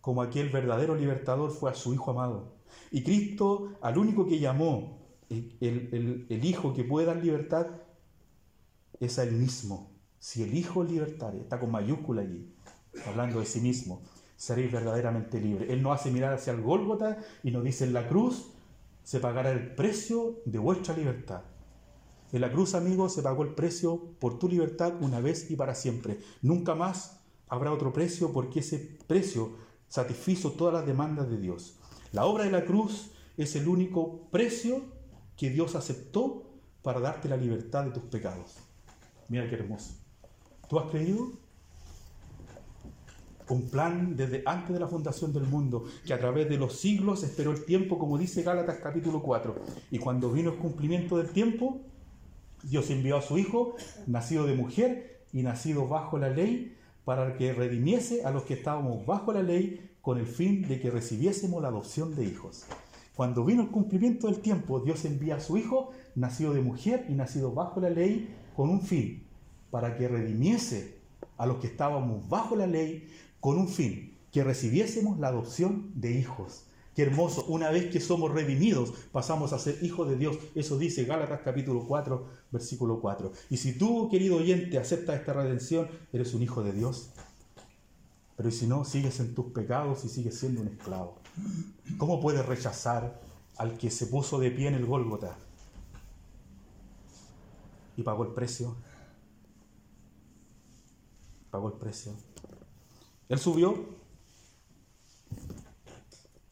como 0.00 0.22
aquel 0.22 0.48
verdadero 0.48 0.94
libertador 0.94 1.50
fue 1.50 1.70
a 1.70 1.74
su 1.74 1.92
Hijo 1.92 2.12
amado. 2.12 2.54
Y 2.90 3.02
Cristo 3.02 3.72
al 3.82 3.98
único 3.98 4.26
que 4.26 4.38
llamó 4.38 4.98
el, 5.28 6.26
el 6.28 6.44
Hijo 6.44 6.72
que 6.72 6.84
puede 6.84 7.06
dar 7.06 7.16
libertad 7.16 7.66
es 8.98 9.18
a 9.18 9.24
Él 9.24 9.32
mismo. 9.32 9.90
Si 10.18 10.42
el 10.42 10.54
Hijo 10.54 10.82
libertario, 10.84 11.40
está 11.40 11.60
con 11.60 11.70
mayúscula 11.70 12.22
allí, 12.22 12.54
hablando 13.06 13.40
de 13.40 13.46
sí 13.46 13.60
mismo, 13.60 14.02
seréis 14.40 14.72
verdaderamente 14.72 15.38
libres. 15.38 15.68
Él 15.68 15.82
nos 15.82 16.00
hace 16.00 16.10
mirar 16.10 16.32
hacia 16.32 16.54
el 16.54 16.62
Gólgota 16.62 17.18
y 17.42 17.50
nos 17.50 17.62
dice 17.62 17.84
en 17.84 17.92
la 17.92 18.08
cruz 18.08 18.52
se 19.02 19.20
pagará 19.20 19.50
el 19.50 19.74
precio 19.74 20.40
de 20.46 20.58
vuestra 20.58 20.96
libertad. 20.96 21.42
En 22.32 22.40
la 22.40 22.50
cruz, 22.50 22.74
amigos, 22.74 23.12
se 23.12 23.22
pagó 23.22 23.42
el 23.42 23.54
precio 23.54 24.14
por 24.18 24.38
tu 24.38 24.48
libertad 24.48 24.94
una 25.02 25.20
vez 25.20 25.50
y 25.50 25.56
para 25.56 25.74
siempre. 25.74 26.20
Nunca 26.40 26.74
más 26.74 27.20
habrá 27.48 27.70
otro 27.70 27.92
precio 27.92 28.32
porque 28.32 28.60
ese 28.60 28.78
precio 29.06 29.58
satisfizo 29.88 30.52
todas 30.52 30.72
las 30.72 30.86
demandas 30.86 31.28
de 31.28 31.36
Dios. 31.36 31.78
La 32.12 32.24
obra 32.24 32.44
de 32.44 32.50
la 32.50 32.64
cruz 32.64 33.10
es 33.36 33.56
el 33.56 33.68
único 33.68 34.30
precio 34.30 34.84
que 35.36 35.50
Dios 35.50 35.74
aceptó 35.74 36.44
para 36.80 37.00
darte 37.00 37.28
la 37.28 37.36
libertad 37.36 37.84
de 37.84 37.90
tus 37.90 38.04
pecados. 38.04 38.56
Mira 39.28 39.46
qué 39.50 39.56
hermoso. 39.56 39.92
¿Tú 40.66 40.78
has 40.78 40.90
creído? 40.90 41.30
Un 43.50 43.68
plan 43.68 44.16
desde 44.16 44.42
antes 44.46 44.72
de 44.72 44.78
la 44.78 44.86
fundación 44.86 45.32
del 45.32 45.42
mundo, 45.42 45.84
que 46.06 46.14
a 46.14 46.18
través 46.20 46.48
de 46.48 46.56
los 46.56 46.76
siglos 46.78 47.24
esperó 47.24 47.50
el 47.50 47.64
tiempo, 47.64 47.98
como 47.98 48.16
dice 48.16 48.42
Gálatas 48.42 48.78
capítulo 48.80 49.22
4. 49.22 49.56
Y 49.90 49.98
cuando 49.98 50.30
vino 50.30 50.52
el 50.52 50.58
cumplimiento 50.58 51.18
del 51.18 51.30
tiempo, 51.30 51.80
Dios 52.62 52.90
envió 52.90 53.16
a 53.16 53.22
su 53.22 53.38
Hijo, 53.38 53.74
nacido 54.06 54.46
de 54.46 54.54
mujer 54.54 55.24
y 55.32 55.42
nacido 55.42 55.88
bajo 55.88 56.16
la 56.16 56.30
ley, 56.30 56.76
para 57.04 57.36
que 57.36 57.52
redimiese 57.52 58.24
a 58.24 58.30
los 58.30 58.44
que 58.44 58.54
estábamos 58.54 59.04
bajo 59.04 59.32
la 59.32 59.42
ley 59.42 59.90
con 60.00 60.18
el 60.18 60.26
fin 60.26 60.62
de 60.68 60.80
que 60.80 60.90
recibiésemos 60.90 61.60
la 61.60 61.68
adopción 61.68 62.14
de 62.14 62.24
hijos. 62.24 62.66
Cuando 63.16 63.44
vino 63.44 63.62
el 63.62 63.70
cumplimiento 63.70 64.28
del 64.28 64.40
tiempo, 64.40 64.80
Dios 64.80 65.04
envía 65.04 65.36
a 65.36 65.40
su 65.40 65.58
Hijo, 65.58 65.90
nacido 66.14 66.54
de 66.54 66.62
mujer 66.62 67.06
y 67.08 67.14
nacido 67.14 67.52
bajo 67.52 67.80
la 67.80 67.90
ley, 67.90 68.32
con 68.54 68.70
un 68.70 68.80
fin, 68.80 69.24
para 69.70 69.96
que 69.96 70.06
redimiese 70.08 71.00
a 71.36 71.46
los 71.46 71.58
que 71.58 71.66
estábamos 71.66 72.28
bajo 72.28 72.54
la 72.54 72.66
ley, 72.66 73.08
con 73.40 73.58
un 73.58 73.68
fin, 73.68 74.16
que 74.32 74.44
recibiésemos 74.44 75.18
la 75.18 75.28
adopción 75.28 75.92
de 75.94 76.12
hijos. 76.12 76.66
Qué 76.94 77.02
hermoso, 77.02 77.44
una 77.46 77.70
vez 77.70 77.90
que 77.90 78.00
somos 78.00 78.32
redimidos, 78.32 78.92
pasamos 79.12 79.52
a 79.52 79.58
ser 79.58 79.82
hijos 79.82 80.08
de 80.08 80.16
Dios. 80.16 80.38
Eso 80.54 80.76
dice 80.76 81.04
Gálatas 81.04 81.40
capítulo 81.44 81.86
4, 81.86 82.26
versículo 82.50 83.00
4. 83.00 83.32
Y 83.48 83.56
si 83.56 83.78
tú, 83.78 84.08
querido 84.10 84.36
oyente, 84.36 84.76
aceptas 84.76 85.20
esta 85.20 85.32
redención, 85.32 85.88
eres 86.12 86.34
un 86.34 86.42
hijo 86.42 86.62
de 86.62 86.72
Dios. 86.72 87.10
Pero 88.36 88.50
si 88.50 88.66
no, 88.66 88.84
sigues 88.84 89.20
en 89.20 89.34
tus 89.34 89.52
pecados 89.52 90.04
y 90.04 90.08
sigues 90.08 90.38
siendo 90.38 90.62
un 90.62 90.68
esclavo. 90.68 91.18
¿Cómo 91.96 92.20
puedes 92.20 92.44
rechazar 92.44 93.20
al 93.56 93.78
que 93.78 93.90
se 93.90 94.06
puso 94.06 94.38
de 94.38 94.50
pie 94.50 94.68
en 94.68 94.74
el 94.74 94.86
Gólgota 94.86 95.36
y 97.96 98.02
pagó 98.02 98.24
el 98.24 98.32
precio? 98.32 98.74
Pagó 101.50 101.68
el 101.68 101.74
precio. 101.74 102.14
Él 103.30 103.38
subió 103.38 103.86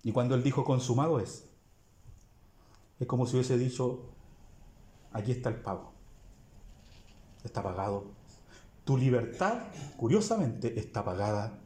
y 0.04 0.12
cuando 0.12 0.36
él 0.36 0.44
dijo 0.44 0.64
consumado 0.64 1.18
es, 1.18 1.44
es 3.00 3.06
como 3.08 3.26
si 3.26 3.34
hubiese 3.34 3.58
dicho, 3.58 4.12
aquí 5.12 5.32
está 5.32 5.48
el 5.48 5.56
pago, 5.56 5.92
está 7.42 7.64
pagado. 7.64 8.12
Tu 8.84 8.96
libertad, 8.96 9.64
curiosamente, 9.96 10.78
está 10.78 11.04
pagada. 11.04 11.58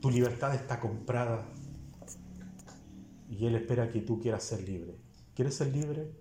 Tu 0.00 0.10
libertad 0.10 0.54
está 0.54 0.80
comprada. 0.80 1.44
Y 3.28 3.44
Él 3.46 3.56
espera 3.56 3.90
que 3.90 4.00
tú 4.00 4.20
quieras 4.20 4.44
ser 4.44 4.66
libre. 4.66 4.96
¿Quieres 5.34 5.56
ser 5.56 5.74
libre? 5.74 6.14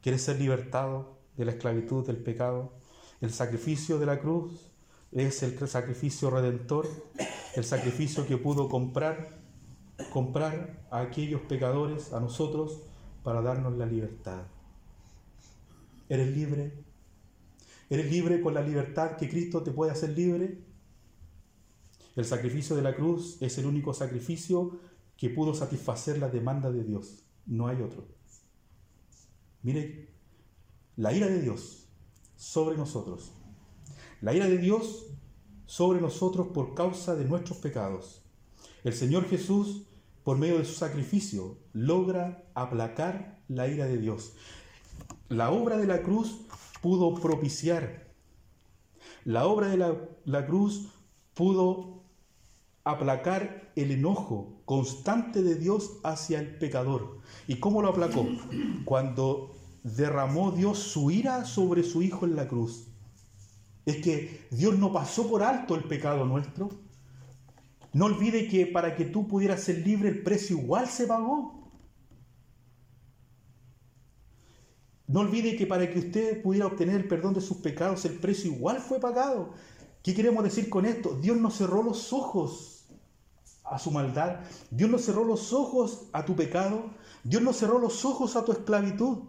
¿Quieres 0.00 0.22
ser 0.22 0.40
libertado 0.40 1.18
de 1.36 1.44
la 1.44 1.52
esclavitud, 1.52 2.04
del 2.04 2.16
pecado? 2.16 2.72
El 3.20 3.30
sacrificio 3.30 3.98
de 3.98 4.06
la 4.06 4.18
cruz 4.18 4.69
es 5.12 5.42
el 5.42 5.68
sacrificio 5.68 6.30
redentor, 6.30 6.88
el 7.56 7.64
sacrificio 7.64 8.26
que 8.26 8.36
pudo 8.36 8.68
comprar, 8.68 9.40
comprar 10.12 10.86
a 10.90 11.00
aquellos 11.00 11.40
pecadores, 11.42 12.12
a 12.12 12.20
nosotros, 12.20 12.80
para 13.24 13.42
darnos 13.42 13.76
la 13.76 13.86
libertad. 13.86 14.46
¿Eres 16.08 16.34
libre? 16.36 16.72
¿Eres 17.88 18.10
libre 18.10 18.40
con 18.40 18.54
la 18.54 18.62
libertad 18.62 19.16
que 19.16 19.28
Cristo 19.28 19.62
te 19.62 19.72
puede 19.72 19.90
hacer 19.90 20.10
libre? 20.10 20.58
El 22.16 22.24
sacrificio 22.24 22.76
de 22.76 22.82
la 22.82 22.94
cruz 22.94 23.36
es 23.40 23.58
el 23.58 23.66
único 23.66 23.92
sacrificio 23.94 24.78
que 25.16 25.30
pudo 25.30 25.54
satisfacer 25.54 26.18
la 26.18 26.28
demanda 26.28 26.70
de 26.70 26.84
Dios. 26.84 27.24
No 27.46 27.66
hay 27.66 27.82
otro. 27.82 28.06
Mire, 29.62 30.08
la 30.96 31.12
ira 31.12 31.26
de 31.26 31.42
Dios 31.42 31.88
sobre 32.36 32.76
nosotros. 32.76 33.32
La 34.20 34.34
ira 34.34 34.46
de 34.46 34.58
Dios 34.58 35.06
sobre 35.66 36.00
nosotros 36.00 36.48
por 36.48 36.74
causa 36.74 37.14
de 37.14 37.24
nuestros 37.24 37.58
pecados. 37.58 38.22
El 38.84 38.92
Señor 38.92 39.28
Jesús, 39.28 39.84
por 40.24 40.36
medio 40.36 40.58
de 40.58 40.64
su 40.64 40.74
sacrificio, 40.74 41.56
logra 41.72 42.44
aplacar 42.54 43.42
la 43.48 43.68
ira 43.68 43.86
de 43.86 43.98
Dios. 43.98 44.32
La 45.28 45.50
obra 45.50 45.78
de 45.78 45.86
la 45.86 46.02
cruz 46.02 46.40
pudo 46.82 47.14
propiciar. 47.14 48.12
La 49.24 49.46
obra 49.46 49.68
de 49.68 49.76
la, 49.76 49.96
la 50.24 50.46
cruz 50.46 50.88
pudo 51.34 52.02
aplacar 52.84 53.72
el 53.76 53.90
enojo 53.90 54.60
constante 54.64 55.42
de 55.42 55.54
Dios 55.54 55.98
hacia 56.02 56.40
el 56.40 56.58
pecador. 56.58 57.18
¿Y 57.46 57.56
cómo 57.56 57.80
lo 57.80 57.88
aplacó? 57.88 58.26
Cuando 58.84 59.54
derramó 59.82 60.52
Dios 60.52 60.78
su 60.78 61.10
ira 61.10 61.44
sobre 61.44 61.82
su 61.82 62.02
Hijo 62.02 62.26
en 62.26 62.36
la 62.36 62.48
cruz. 62.48 62.89
Es 63.90 63.96
que 64.04 64.46
Dios 64.52 64.78
no 64.78 64.92
pasó 64.92 65.28
por 65.28 65.42
alto 65.42 65.74
el 65.74 65.82
pecado 65.82 66.24
nuestro. 66.24 66.68
No 67.92 68.04
olvide 68.04 68.46
que 68.46 68.66
para 68.66 68.94
que 68.94 69.04
tú 69.04 69.26
pudieras 69.26 69.64
ser 69.64 69.78
libre 69.84 70.08
el 70.08 70.22
precio 70.22 70.56
igual 70.58 70.86
se 70.86 71.08
pagó. 71.08 71.68
No 75.08 75.20
olvide 75.20 75.56
que 75.56 75.66
para 75.66 75.90
que 75.90 75.98
usted 75.98 76.40
pudiera 76.40 76.68
obtener 76.68 76.94
el 76.94 77.08
perdón 77.08 77.34
de 77.34 77.40
sus 77.40 77.56
pecados 77.56 78.04
el 78.04 78.20
precio 78.20 78.52
igual 78.52 78.78
fue 78.78 79.00
pagado. 79.00 79.54
¿Qué 80.04 80.14
queremos 80.14 80.44
decir 80.44 80.70
con 80.70 80.86
esto? 80.86 81.18
Dios 81.20 81.36
no 81.36 81.50
cerró 81.50 81.82
los 81.82 82.12
ojos 82.12 82.84
a 83.64 83.76
su 83.80 83.90
maldad. 83.90 84.36
Dios 84.70 84.88
no 84.88 84.98
cerró 84.98 85.24
los 85.24 85.52
ojos 85.52 86.06
a 86.12 86.24
tu 86.24 86.36
pecado. 86.36 86.90
Dios 87.24 87.42
no 87.42 87.52
cerró 87.52 87.80
los 87.80 88.04
ojos 88.04 88.36
a 88.36 88.44
tu 88.44 88.52
esclavitud. 88.52 89.24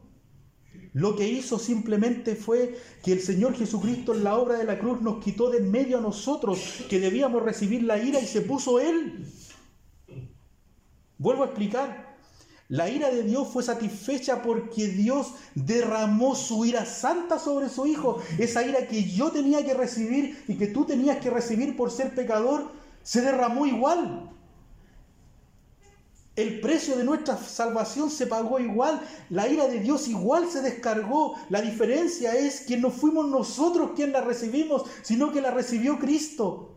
Lo 0.94 1.16
que 1.16 1.28
hizo 1.28 1.58
simplemente 1.58 2.36
fue 2.36 2.78
que 3.02 3.14
el 3.14 3.22
Señor 3.22 3.56
Jesucristo 3.56 4.14
en 4.14 4.26
la 4.26 4.38
obra 4.38 4.58
de 4.58 4.66
la 4.66 4.78
cruz 4.78 5.02
nos 5.02 5.24
quitó 5.24 5.50
de 5.50 5.60
en 5.60 5.72
medio 5.72 6.00
a 6.00 6.02
nosotros 6.02 6.60
que 6.90 7.00
debíamos 7.00 7.44
recibir 7.44 7.84
la 7.84 7.98
ira 7.98 8.20
y 8.20 8.28
se 8.28 8.42
puso 8.42 8.80
Él. 8.80 9.26
Vuelvo 11.18 11.44
a 11.44 11.48
explicar. 11.48 12.12
La 12.68 12.90
ira 12.90 13.10
de 13.10 13.24
Dios 13.24 13.50
fue 13.50 13.64
satisfecha 13.64 14.42
porque 14.42 14.88
Dios 14.88 15.34
derramó 15.56 16.36
su 16.36 16.66
ira 16.66 16.86
santa 16.86 17.38
sobre 17.38 17.70
su 17.70 17.86
Hijo. 17.86 18.22
Esa 18.40 18.66
ira 18.66 18.88
que 18.88 19.04
yo 19.04 19.30
tenía 19.32 19.64
que 19.66 19.74
recibir 19.74 20.44
y 20.48 20.56
que 20.56 20.68
tú 20.68 20.86
tenías 20.86 21.18
que 21.18 21.30
recibir 21.30 21.76
por 21.76 21.92
ser 21.92 22.16
pecador, 22.16 22.72
se 23.04 23.22
derramó 23.22 23.66
igual. 23.66 24.31
El 26.36 26.62
precio 26.62 26.96
de 26.96 27.04
nuestra 27.04 27.36
salvación 27.36 28.10
se 28.10 28.26
pagó 28.26 28.58
igual, 28.60 29.02
la 29.30 29.50
ira 29.50 29.68
de 29.68 29.80
Dios 29.80 30.08
igual 30.08 30.50
se 30.50 30.62
descargó. 30.62 31.36
La 31.50 31.62
diferencia 31.62 32.34
es 32.34 32.62
que 32.62 32.78
no 32.78 32.90
fuimos 32.90 33.28
nosotros 33.28 33.92
quien 33.96 34.14
la 34.14 34.22
recibimos, 34.22 34.84
sino 35.02 35.32
que 35.32 35.42
la 35.42 35.52
recibió 35.52 36.00
Cristo. 36.00 36.70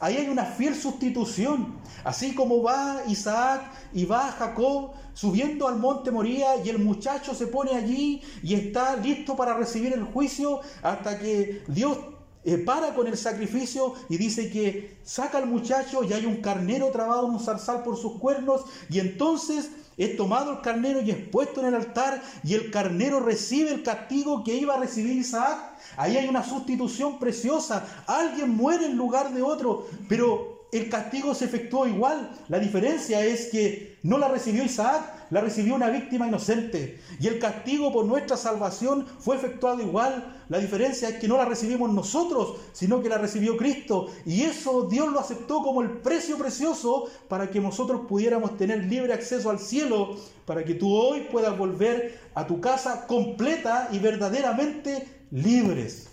Ahí 0.00 0.16
hay 0.16 0.28
una 0.28 0.44
fiel 0.44 0.74
sustitución. 0.74 1.78
Así 2.04 2.34
como 2.34 2.62
va 2.62 3.02
Isaac 3.08 3.62
y 3.94 4.04
va 4.04 4.30
Jacob 4.30 4.92
subiendo 5.14 5.66
al 5.66 5.78
monte 5.78 6.10
Moría 6.10 6.62
y 6.62 6.68
el 6.68 6.78
muchacho 6.78 7.34
se 7.34 7.48
pone 7.48 7.72
allí 7.72 8.22
y 8.42 8.54
está 8.54 8.94
listo 8.96 9.34
para 9.34 9.54
recibir 9.54 9.92
el 9.92 10.04
juicio 10.04 10.60
hasta 10.82 11.18
que 11.18 11.64
Dios 11.66 11.98
eh, 12.48 12.56
para 12.56 12.94
con 12.94 13.06
el 13.06 13.18
sacrificio 13.18 13.92
y 14.08 14.16
dice 14.16 14.50
que 14.50 14.96
saca 15.04 15.36
al 15.36 15.46
muchacho 15.46 16.02
y 16.02 16.14
hay 16.14 16.24
un 16.24 16.36
carnero 16.36 16.90
trabado 16.90 17.26
en 17.26 17.34
un 17.34 17.40
zarzal 17.40 17.82
por 17.82 17.98
sus 17.98 18.18
cuernos 18.18 18.62
y 18.88 19.00
entonces 19.00 19.70
es 19.98 20.16
tomado 20.16 20.52
el 20.52 20.60
carnero 20.62 21.02
y 21.02 21.10
es 21.10 21.18
puesto 21.28 21.60
en 21.60 21.66
el 21.66 21.74
altar 21.74 22.22
y 22.42 22.54
el 22.54 22.70
carnero 22.70 23.20
recibe 23.20 23.70
el 23.70 23.82
castigo 23.82 24.44
que 24.44 24.54
iba 24.54 24.76
a 24.76 24.80
recibir 24.80 25.14
Isaac. 25.14 25.58
Ahí 25.98 26.16
hay 26.16 26.26
una 26.26 26.42
sustitución 26.42 27.18
preciosa. 27.18 27.84
Alguien 28.06 28.48
muere 28.48 28.86
en 28.86 28.96
lugar 28.96 29.34
de 29.34 29.42
otro, 29.42 29.86
pero 30.08 30.57
el 30.70 30.90
castigo 30.90 31.34
se 31.34 31.46
efectuó 31.46 31.86
igual. 31.86 32.30
La 32.48 32.58
diferencia 32.58 33.24
es 33.24 33.46
que 33.46 33.96
no 34.02 34.18
la 34.18 34.28
recibió 34.28 34.62
Isaac, 34.62 35.26
la 35.30 35.40
recibió 35.40 35.74
una 35.74 35.88
víctima 35.88 36.28
inocente. 36.28 37.00
Y 37.20 37.26
el 37.26 37.38
castigo 37.38 37.92
por 37.92 38.04
nuestra 38.04 38.36
salvación 38.36 39.06
fue 39.18 39.36
efectuado 39.36 39.80
igual. 39.80 40.42
La 40.48 40.58
diferencia 40.58 41.08
es 41.08 41.16
que 41.16 41.28
no 41.28 41.36
la 41.36 41.46
recibimos 41.46 41.92
nosotros, 41.92 42.56
sino 42.72 43.02
que 43.02 43.08
la 43.08 43.18
recibió 43.18 43.56
Cristo. 43.56 44.08
Y 44.26 44.42
eso 44.42 44.82
Dios 44.82 45.10
lo 45.10 45.20
aceptó 45.20 45.62
como 45.62 45.82
el 45.82 45.90
precio 45.98 46.36
precioso 46.36 47.08
para 47.28 47.50
que 47.50 47.60
nosotros 47.60 48.02
pudiéramos 48.06 48.56
tener 48.56 48.84
libre 48.84 49.12
acceso 49.12 49.50
al 49.50 49.58
cielo, 49.58 50.16
para 50.44 50.64
que 50.64 50.74
tú 50.74 50.94
hoy 50.94 51.28
puedas 51.32 51.56
volver 51.56 52.20
a 52.34 52.46
tu 52.46 52.60
casa 52.60 53.06
completa 53.06 53.88
y 53.90 53.98
verdaderamente 53.98 55.06
libres. 55.30 56.07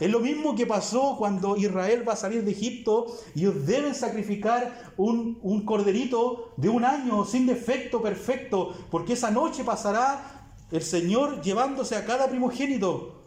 Es 0.00 0.10
lo 0.10 0.20
mismo 0.20 0.56
que 0.56 0.66
pasó 0.66 1.16
cuando 1.18 1.56
Israel 1.56 2.08
va 2.08 2.14
a 2.14 2.16
salir 2.16 2.42
de 2.42 2.52
Egipto 2.52 3.06
y 3.34 3.40
ellos 3.40 3.66
deben 3.66 3.94
sacrificar 3.94 4.92
un, 4.96 5.38
un 5.42 5.66
corderito 5.66 6.54
de 6.56 6.70
un 6.70 6.84
año 6.84 7.26
sin 7.26 7.46
defecto 7.46 8.00
perfecto, 8.00 8.74
porque 8.90 9.12
esa 9.12 9.30
noche 9.30 9.62
pasará 9.62 10.54
el 10.70 10.82
Señor 10.82 11.42
llevándose 11.42 11.96
a 11.96 12.06
cada 12.06 12.28
primogénito. 12.28 13.22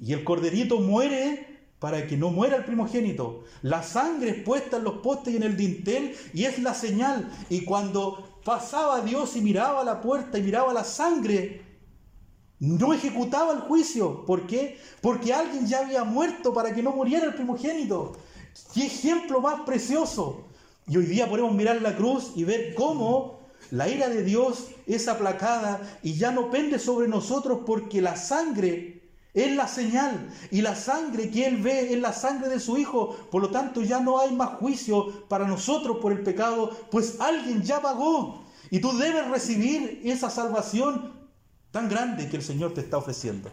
Y 0.00 0.14
el 0.14 0.24
corderito 0.24 0.80
muere 0.80 1.54
para 1.78 2.06
que 2.06 2.16
no 2.16 2.30
muera 2.30 2.56
el 2.56 2.64
primogénito. 2.64 3.44
La 3.60 3.82
sangre 3.82 4.30
es 4.30 4.42
puesta 4.42 4.78
en 4.78 4.84
los 4.84 4.94
postes 4.98 5.34
y 5.34 5.36
en 5.36 5.42
el 5.42 5.56
dintel 5.56 6.16
y 6.32 6.44
es 6.44 6.58
la 6.60 6.72
señal. 6.72 7.30
Y 7.50 7.64
cuando 7.64 8.40
pasaba 8.42 9.02
Dios 9.02 9.36
y 9.36 9.42
miraba 9.42 9.84
la 9.84 10.00
puerta 10.00 10.38
y 10.38 10.42
miraba 10.42 10.72
la 10.72 10.84
sangre, 10.84 11.63
no 12.60 12.92
ejecutaba 12.92 13.52
el 13.52 13.60
juicio. 13.60 14.24
¿Por 14.24 14.46
qué? 14.46 14.78
Porque 15.00 15.34
alguien 15.34 15.66
ya 15.66 15.80
había 15.80 16.04
muerto 16.04 16.54
para 16.54 16.74
que 16.74 16.82
no 16.82 16.92
muriera 16.92 17.26
el 17.26 17.34
primogénito. 17.34 18.16
¡Qué 18.72 18.86
ejemplo 18.86 19.40
más 19.40 19.60
precioso! 19.62 20.44
Y 20.86 20.96
hoy 20.96 21.06
día 21.06 21.28
podemos 21.28 21.54
mirar 21.54 21.80
la 21.80 21.96
cruz 21.96 22.32
y 22.36 22.44
ver 22.44 22.74
cómo 22.74 23.40
la 23.70 23.88
ira 23.88 24.08
de 24.08 24.22
Dios 24.22 24.68
es 24.86 25.08
aplacada 25.08 25.80
y 26.02 26.14
ya 26.14 26.30
no 26.30 26.50
pende 26.50 26.78
sobre 26.78 27.08
nosotros 27.08 27.60
porque 27.64 28.02
la 28.02 28.16
sangre 28.16 29.02
es 29.32 29.56
la 29.56 29.66
señal 29.66 30.28
y 30.50 30.60
la 30.60 30.76
sangre 30.76 31.30
que 31.30 31.46
Él 31.46 31.56
ve 31.56 31.92
es 31.92 31.98
la 31.98 32.12
sangre 32.12 32.48
de 32.48 32.60
su 32.60 32.76
Hijo. 32.76 33.16
Por 33.30 33.42
lo 33.42 33.50
tanto 33.50 33.82
ya 33.82 33.98
no 33.98 34.20
hay 34.20 34.32
más 34.32 34.58
juicio 34.58 35.26
para 35.28 35.48
nosotros 35.48 35.98
por 36.00 36.12
el 36.12 36.22
pecado, 36.22 36.70
pues 36.90 37.20
alguien 37.20 37.62
ya 37.62 37.80
pagó. 37.80 38.44
Y 38.70 38.80
tú 38.80 38.96
debes 38.96 39.28
recibir 39.28 40.02
esa 40.04 40.30
salvación 40.30 41.13
tan 41.74 41.88
grande 41.88 42.28
que 42.28 42.36
el 42.36 42.42
Señor 42.44 42.72
te 42.72 42.82
está 42.82 42.98
ofreciendo. 42.98 43.50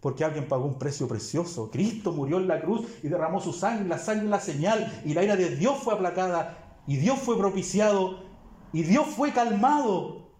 Porque 0.00 0.22
alguien 0.22 0.46
pagó 0.46 0.64
un 0.64 0.78
precio 0.78 1.08
precioso. 1.08 1.72
Cristo 1.72 2.12
murió 2.12 2.38
en 2.38 2.46
la 2.46 2.60
cruz 2.60 2.86
y 3.02 3.08
derramó 3.08 3.40
su 3.40 3.52
sangre. 3.52 3.88
La 3.88 3.98
sangre 3.98 4.28
la 4.28 4.38
señal. 4.38 5.02
Y 5.04 5.12
la 5.12 5.24
ira 5.24 5.34
de 5.34 5.56
Dios 5.56 5.78
fue 5.82 5.92
aplacada. 5.92 6.80
Y 6.86 6.98
Dios 6.98 7.18
fue 7.18 7.36
propiciado. 7.36 8.22
Y 8.72 8.84
Dios 8.84 9.08
fue 9.08 9.32
calmado. 9.32 10.30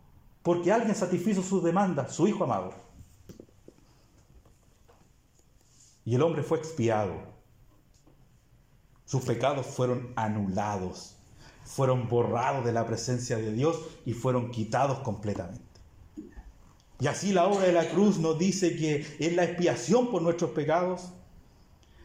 Porque 0.44 0.70
alguien 0.70 0.94
satisfizo 0.94 1.42
sus 1.42 1.64
demandas, 1.64 2.14
su 2.14 2.28
Hijo 2.28 2.44
amado. 2.44 2.72
Y 6.04 6.14
el 6.14 6.22
hombre 6.22 6.44
fue 6.44 6.58
expiado. 6.58 7.14
Sus 9.06 9.24
pecados 9.24 9.66
fueron 9.66 10.12
anulados, 10.14 11.16
fueron 11.64 12.08
borrados 12.08 12.64
de 12.64 12.72
la 12.72 12.86
presencia 12.86 13.38
de 13.38 13.52
Dios 13.52 13.76
y 14.06 14.12
fueron 14.12 14.52
quitados 14.52 15.00
completamente. 15.00 15.61
Y 17.02 17.08
así 17.08 17.32
la 17.32 17.48
obra 17.48 17.66
de 17.66 17.72
la 17.72 17.88
cruz 17.88 18.20
nos 18.20 18.38
dice 18.38 18.76
que 18.76 19.04
es 19.18 19.34
la 19.34 19.42
expiación 19.42 20.12
por 20.12 20.22
nuestros 20.22 20.52
pecados. 20.52 21.08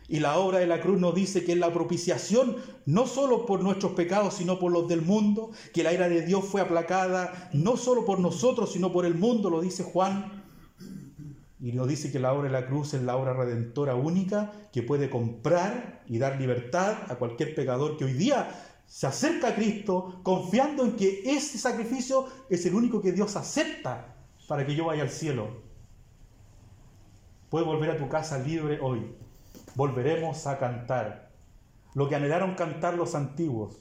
Y 0.08 0.20
la 0.22 0.40
obra 0.40 0.58
de 0.58 0.66
la 0.66 0.82
cruz 0.82 1.00
nos 1.00 1.14
dice 1.14 1.46
que 1.46 1.52
es 1.52 1.58
la 1.60 1.72
propiciación 1.72 2.56
no 2.88 3.06
solo 3.06 3.46
por 3.46 3.62
nuestros 3.62 3.92
pecados, 3.92 4.34
sino 4.34 4.58
por 4.58 4.72
los 4.72 4.88
del 4.88 5.04
mundo, 5.04 5.52
que 5.72 5.84
la 5.84 5.94
ira 5.94 6.10
de 6.10 6.26
Dios 6.26 6.46
fue 6.46 6.62
aplacada 6.62 7.52
no 7.54 7.78
solo 7.78 8.06
por 8.06 8.20
nosotros, 8.20 8.74
sino 8.74 8.92
por 8.92 9.06
el 9.06 9.14
mundo, 9.14 9.52
lo 9.52 9.62
dice 9.62 9.84
Juan 9.84 10.44
y 11.60 11.74
nos 11.74 11.88
dice 11.88 12.12
que 12.12 12.20
la 12.20 12.34
obra 12.34 12.46
de 12.46 12.54
la 12.54 12.66
cruz 12.66 12.96
es 12.96 13.04
la 13.04 13.18
obra 13.18 13.34
redentora 13.34 13.94
única 13.94 14.52
que 14.72 14.82
puede 14.82 15.12
comprar 15.12 16.02
y 16.08 16.18
dar 16.18 16.42
libertad 16.42 16.96
a 17.08 17.16
cualquier 17.18 17.54
pecador 17.54 17.98
que 17.98 18.06
hoy 18.06 18.14
día 18.14 18.50
se 18.88 19.06
acerca 19.06 19.50
a 19.50 19.56
Cristo 19.56 20.22
confiando 20.24 20.84
en 20.84 20.94
que 20.94 21.22
ese 21.24 21.60
sacrificio 21.60 22.26
es 22.50 22.66
el 22.66 22.74
único 22.74 23.00
que 23.00 23.12
Dios 23.12 23.36
acepta 23.36 24.17
para 24.48 24.66
que 24.66 24.76
yo 24.76 24.86
vaya 24.86 25.04
al 25.04 25.10
cielo. 25.10 25.50
Puedes 27.50 27.68
volver 27.68 27.92
a 27.92 27.98
tu 27.98 28.10
casa 28.10 28.40
libre 28.40 28.80
hoy. 28.82 29.16
Volveremos 29.76 30.48
a 30.48 30.58
cantar. 30.58 31.30
Lo 31.94 32.10
que 32.10 32.16
anhelaron 32.16 32.56
cantar 32.56 32.96
los 32.96 33.16
antiguos, 33.16 33.78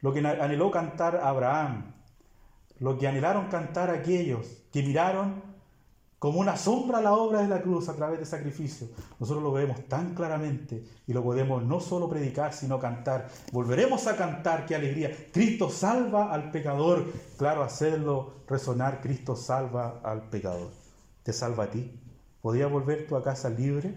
lo 0.00 0.12
que 0.12 0.20
anheló 0.20 0.70
cantar 0.70 1.16
Abraham, 1.16 1.94
lo 2.78 2.98
que 2.98 3.08
anhelaron 3.08 3.48
cantar 3.48 3.90
aquellos 3.90 4.62
que 4.72 4.82
miraron 4.82 5.42
como 6.18 6.40
una 6.40 6.56
sombra 6.56 7.00
la 7.00 7.12
obra 7.12 7.42
de 7.42 7.48
la 7.48 7.62
cruz 7.62 7.88
a 7.88 7.94
través 7.94 8.18
de 8.18 8.26
sacrificio. 8.26 8.88
Nosotros 9.20 9.42
lo 9.42 9.52
vemos 9.52 9.86
tan 9.88 10.14
claramente 10.14 10.84
y 11.06 11.12
lo 11.12 11.22
podemos 11.22 11.62
no 11.62 11.78
solo 11.80 12.08
predicar, 12.08 12.52
sino 12.52 12.80
cantar. 12.80 13.28
Volveremos 13.52 14.06
a 14.08 14.16
cantar, 14.16 14.66
qué 14.66 14.74
alegría. 14.74 15.12
Cristo 15.32 15.70
salva 15.70 16.32
al 16.32 16.50
pecador. 16.50 17.06
Claro, 17.36 17.62
hacerlo 17.62 18.32
resonar, 18.48 19.00
Cristo 19.00 19.36
salva 19.36 20.00
al 20.02 20.28
pecador. 20.28 20.70
Te 21.22 21.32
salva 21.32 21.64
a 21.64 21.70
ti. 21.70 21.88
¿Podrías 22.42 22.70
volver 22.70 23.06
tú 23.06 23.16
a 23.16 23.22
casa 23.22 23.48
libre? 23.48 23.94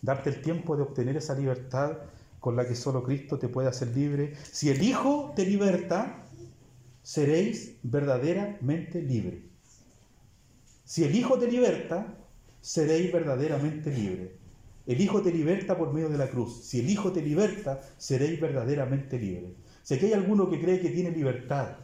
Darte 0.00 0.30
el 0.30 0.40
tiempo 0.40 0.76
de 0.76 0.82
obtener 0.82 1.16
esa 1.16 1.34
libertad 1.34 1.92
con 2.40 2.56
la 2.56 2.66
que 2.66 2.74
solo 2.74 3.02
Cristo 3.02 3.38
te 3.38 3.48
puede 3.48 3.68
hacer 3.68 3.88
libre. 3.88 4.34
Si 4.50 4.70
el 4.70 4.82
Hijo 4.82 5.32
te 5.36 5.44
liberta, 5.44 6.24
seréis 7.02 7.76
verdaderamente 7.82 9.02
libres. 9.02 9.53
Si 10.84 11.02
el 11.02 11.14
Hijo 11.16 11.38
te 11.38 11.50
liberta, 11.50 12.14
seréis 12.60 13.10
verdaderamente 13.10 13.90
libre. 13.90 14.36
El 14.86 15.00
Hijo 15.00 15.22
te 15.22 15.32
liberta 15.32 15.78
por 15.78 15.94
medio 15.94 16.10
de 16.10 16.18
la 16.18 16.28
cruz. 16.28 16.62
Si 16.62 16.80
el 16.80 16.90
Hijo 16.90 17.10
te 17.10 17.22
liberta, 17.22 17.80
seréis 17.96 18.38
verdaderamente 18.38 19.18
libre. 19.18 19.54
Si 19.82 19.94
aquí 19.94 20.06
hay 20.06 20.12
alguno 20.12 20.50
que 20.50 20.60
cree 20.60 20.80
que 20.80 20.90
tiene 20.90 21.10
libertad 21.10 21.76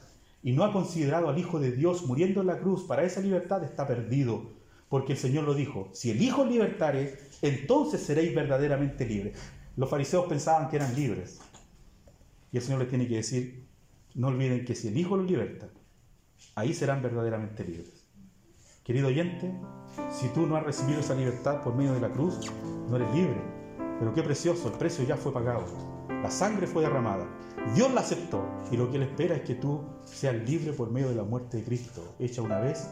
y 0.42 0.52
no 0.52 0.64
ha 0.64 0.72
considerado 0.72 1.30
al 1.30 1.38
Hijo 1.38 1.58
de 1.58 1.72
Dios 1.72 2.06
muriendo 2.06 2.42
en 2.42 2.48
la 2.48 2.58
cruz 2.58 2.84
para 2.84 3.02
esa 3.02 3.20
libertad, 3.20 3.64
está 3.64 3.86
perdido. 3.86 4.50
Porque 4.90 5.12
el 5.12 5.18
Señor 5.18 5.44
lo 5.44 5.54
dijo, 5.54 5.88
si 5.94 6.10
el 6.10 6.20
Hijo 6.20 6.44
libertare, 6.44 7.18
entonces 7.40 8.02
seréis 8.02 8.34
verdaderamente 8.34 9.06
libres. 9.06 9.38
Los 9.76 9.88
fariseos 9.88 10.26
pensaban 10.26 10.68
que 10.68 10.76
eran 10.76 10.94
libres. 10.94 11.40
Y 12.52 12.58
el 12.58 12.62
Señor 12.62 12.80
les 12.80 12.90
tiene 12.90 13.08
que 13.08 13.16
decir, 13.16 13.64
no 14.14 14.28
olviden 14.28 14.66
que 14.66 14.74
si 14.74 14.88
el 14.88 14.98
Hijo 14.98 15.16
los 15.16 15.30
liberta, 15.30 15.70
ahí 16.54 16.74
serán 16.74 17.02
verdaderamente 17.02 17.64
libres. 17.64 17.99
Querido 18.84 19.08
oyente, 19.08 19.54
si 20.10 20.28
tú 20.28 20.46
no 20.46 20.56
has 20.56 20.64
recibido 20.64 21.00
esa 21.00 21.14
libertad 21.14 21.62
por 21.62 21.74
medio 21.74 21.92
de 21.92 22.00
la 22.00 22.08
cruz, 22.08 22.40
no 22.88 22.96
eres 22.96 23.12
libre. 23.14 23.38
Pero 23.98 24.14
qué 24.14 24.22
precioso, 24.22 24.68
el 24.68 24.74
precio 24.74 25.04
ya 25.04 25.18
fue 25.18 25.34
pagado. 25.34 25.64
La 26.22 26.30
sangre 26.30 26.66
fue 26.66 26.82
derramada. 26.82 27.26
Dios 27.74 27.92
la 27.92 28.00
aceptó. 28.00 28.42
Y 28.72 28.78
lo 28.78 28.90
que 28.90 28.96
Él 28.96 29.02
espera 29.02 29.36
es 29.36 29.42
que 29.42 29.54
tú 29.54 29.82
seas 30.04 30.34
libre 30.48 30.72
por 30.72 30.90
medio 30.90 31.10
de 31.10 31.16
la 31.16 31.24
muerte 31.24 31.58
de 31.58 31.64
Cristo, 31.64 32.02
hecha 32.18 32.40
una 32.40 32.58
vez 32.58 32.88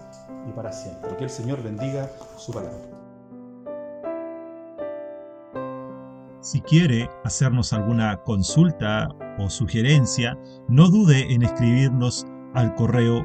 y 0.47 0.53
para 0.53 0.73
siempre. 0.73 1.17
Que 1.17 1.25
el 1.25 1.31
Señor 1.31 1.63
bendiga 1.63 2.11
su 2.37 2.53
palabra. 2.53 2.99
Si 6.41 6.61
quiere 6.61 7.09
hacernos 7.25 7.73
alguna 7.73 8.23
consulta 8.25 9.09
o 9.39 9.49
sugerencia, 9.49 10.39
no 10.69 10.89
dude 10.89 11.33
en 11.33 11.43
escribirnos 11.43 12.27
al 12.55 12.75
correo 12.75 13.25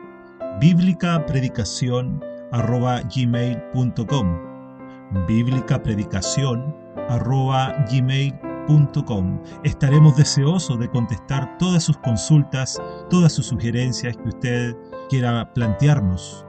bíblica 0.59 1.25
predicación 1.25 2.23
gmail.com 2.53 4.39
bíblica 5.27 5.81
predicación 5.81 6.75
gmail.com 7.89 9.39
estaremos 9.63 10.15
deseosos 10.15 10.79
de 10.79 10.89
contestar 10.89 11.57
todas 11.57 11.83
sus 11.83 11.97
consultas 11.97 12.81
todas 13.09 13.33
sus 13.33 13.47
sugerencias 13.47 14.15
que 14.17 14.29
usted 14.29 14.77
quiera 15.09 15.51
plantearnos. 15.53 16.45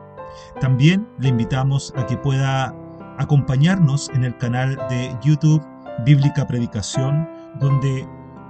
También 0.60 1.08
le 1.18 1.28
invitamos 1.28 1.92
a 1.96 2.06
que 2.06 2.16
pueda 2.16 2.74
acompañarnos 3.18 4.10
en 4.10 4.24
el 4.24 4.36
canal 4.38 4.76
de 4.88 5.16
YouTube 5.22 5.62
Bíblica 6.04 6.46
Predicación 6.46 7.28
donde 7.60 8.06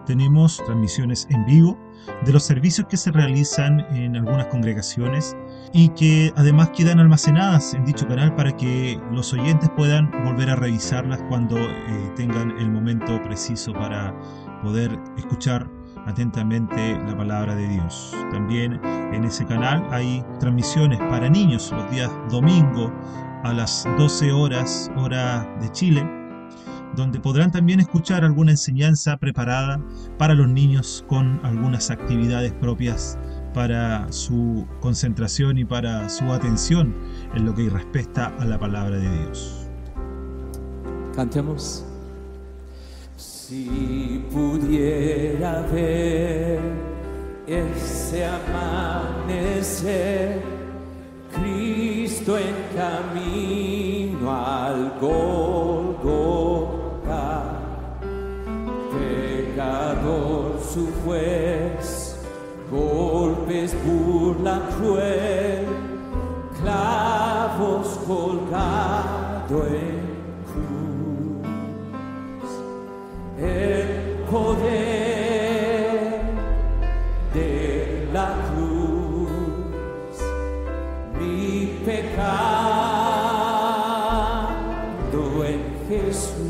tenemos 0.06 0.62
transmisiones 0.64 1.26
en 1.30 1.44
vivo 1.44 1.78
de 2.24 2.32
los 2.32 2.44
servicios 2.44 2.86
que 2.88 2.96
se 2.96 3.10
realizan 3.10 3.80
en 3.94 4.16
algunas 4.16 4.46
congregaciones 4.46 5.36
y 5.72 5.88
que 5.90 6.32
además 6.36 6.70
quedan 6.70 7.00
almacenadas 7.00 7.74
en 7.74 7.84
dicho 7.84 8.06
canal 8.06 8.34
para 8.34 8.56
que 8.56 9.00
los 9.12 9.32
oyentes 9.32 9.70
puedan 9.76 10.10
volver 10.24 10.50
a 10.50 10.56
revisarlas 10.56 11.20
cuando 11.28 11.58
eh, 11.58 12.12
tengan 12.16 12.56
el 12.58 12.70
momento 12.70 13.20
preciso 13.22 13.72
para 13.72 14.14
poder 14.62 14.98
escuchar 15.16 15.68
atentamente 16.06 16.98
la 17.06 17.16
palabra 17.16 17.54
de 17.54 17.68
Dios. 17.68 18.14
También 18.30 18.80
en 18.84 19.24
ese 19.24 19.44
canal 19.46 19.86
hay 19.90 20.24
transmisiones 20.40 20.98
para 20.98 21.28
niños 21.28 21.72
los 21.72 21.90
días 21.90 22.10
domingo 22.30 22.92
a 23.44 23.52
las 23.52 23.86
12 23.98 24.32
horas 24.32 24.90
hora 24.96 25.46
de 25.60 25.70
Chile 25.72 26.23
donde 26.96 27.20
podrán 27.20 27.50
también 27.52 27.80
escuchar 27.80 28.24
alguna 28.24 28.52
enseñanza 28.52 29.16
preparada 29.16 29.80
para 30.18 30.34
los 30.34 30.48
niños 30.48 31.04
con 31.08 31.40
algunas 31.44 31.90
actividades 31.90 32.52
propias 32.52 33.18
para 33.52 34.10
su 34.12 34.66
concentración 34.80 35.58
y 35.58 35.64
para 35.64 36.08
su 36.08 36.32
atención 36.32 36.94
en 37.34 37.46
lo 37.46 37.54
que 37.54 37.70
respecta 37.70 38.34
a 38.38 38.44
la 38.44 38.58
palabra 38.58 38.96
de 38.96 39.10
Dios. 39.18 39.68
Cantemos. 41.14 41.84
Si 43.16 44.24
pudiera 44.32 45.60
ver 45.72 46.58
ese 47.46 48.26
amanecer, 48.26 49.74
Cristo 51.32 52.36
en 52.36 52.54
camino 52.76 54.30
al 54.32 54.98
Golgotha 55.00 55.53
cruel, 64.76 65.66
clavos 66.60 67.86
colgado 68.06 69.66
en 69.66 69.96
cruz. 70.50 71.44
El 73.38 73.86
poder 74.30 76.20
de 77.32 78.08
la 78.12 78.28
cruz, 78.48 79.30
mi 81.18 81.80
pecado 81.84 82.74
en 85.44 85.60
Jesús. 85.88 86.44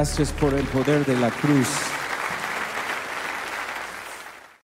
Gracias 0.00 0.32
por 0.32 0.54
el 0.54 0.64
poder 0.68 1.04
de 1.04 1.14
la 1.20 1.30
cruz. 1.30 1.89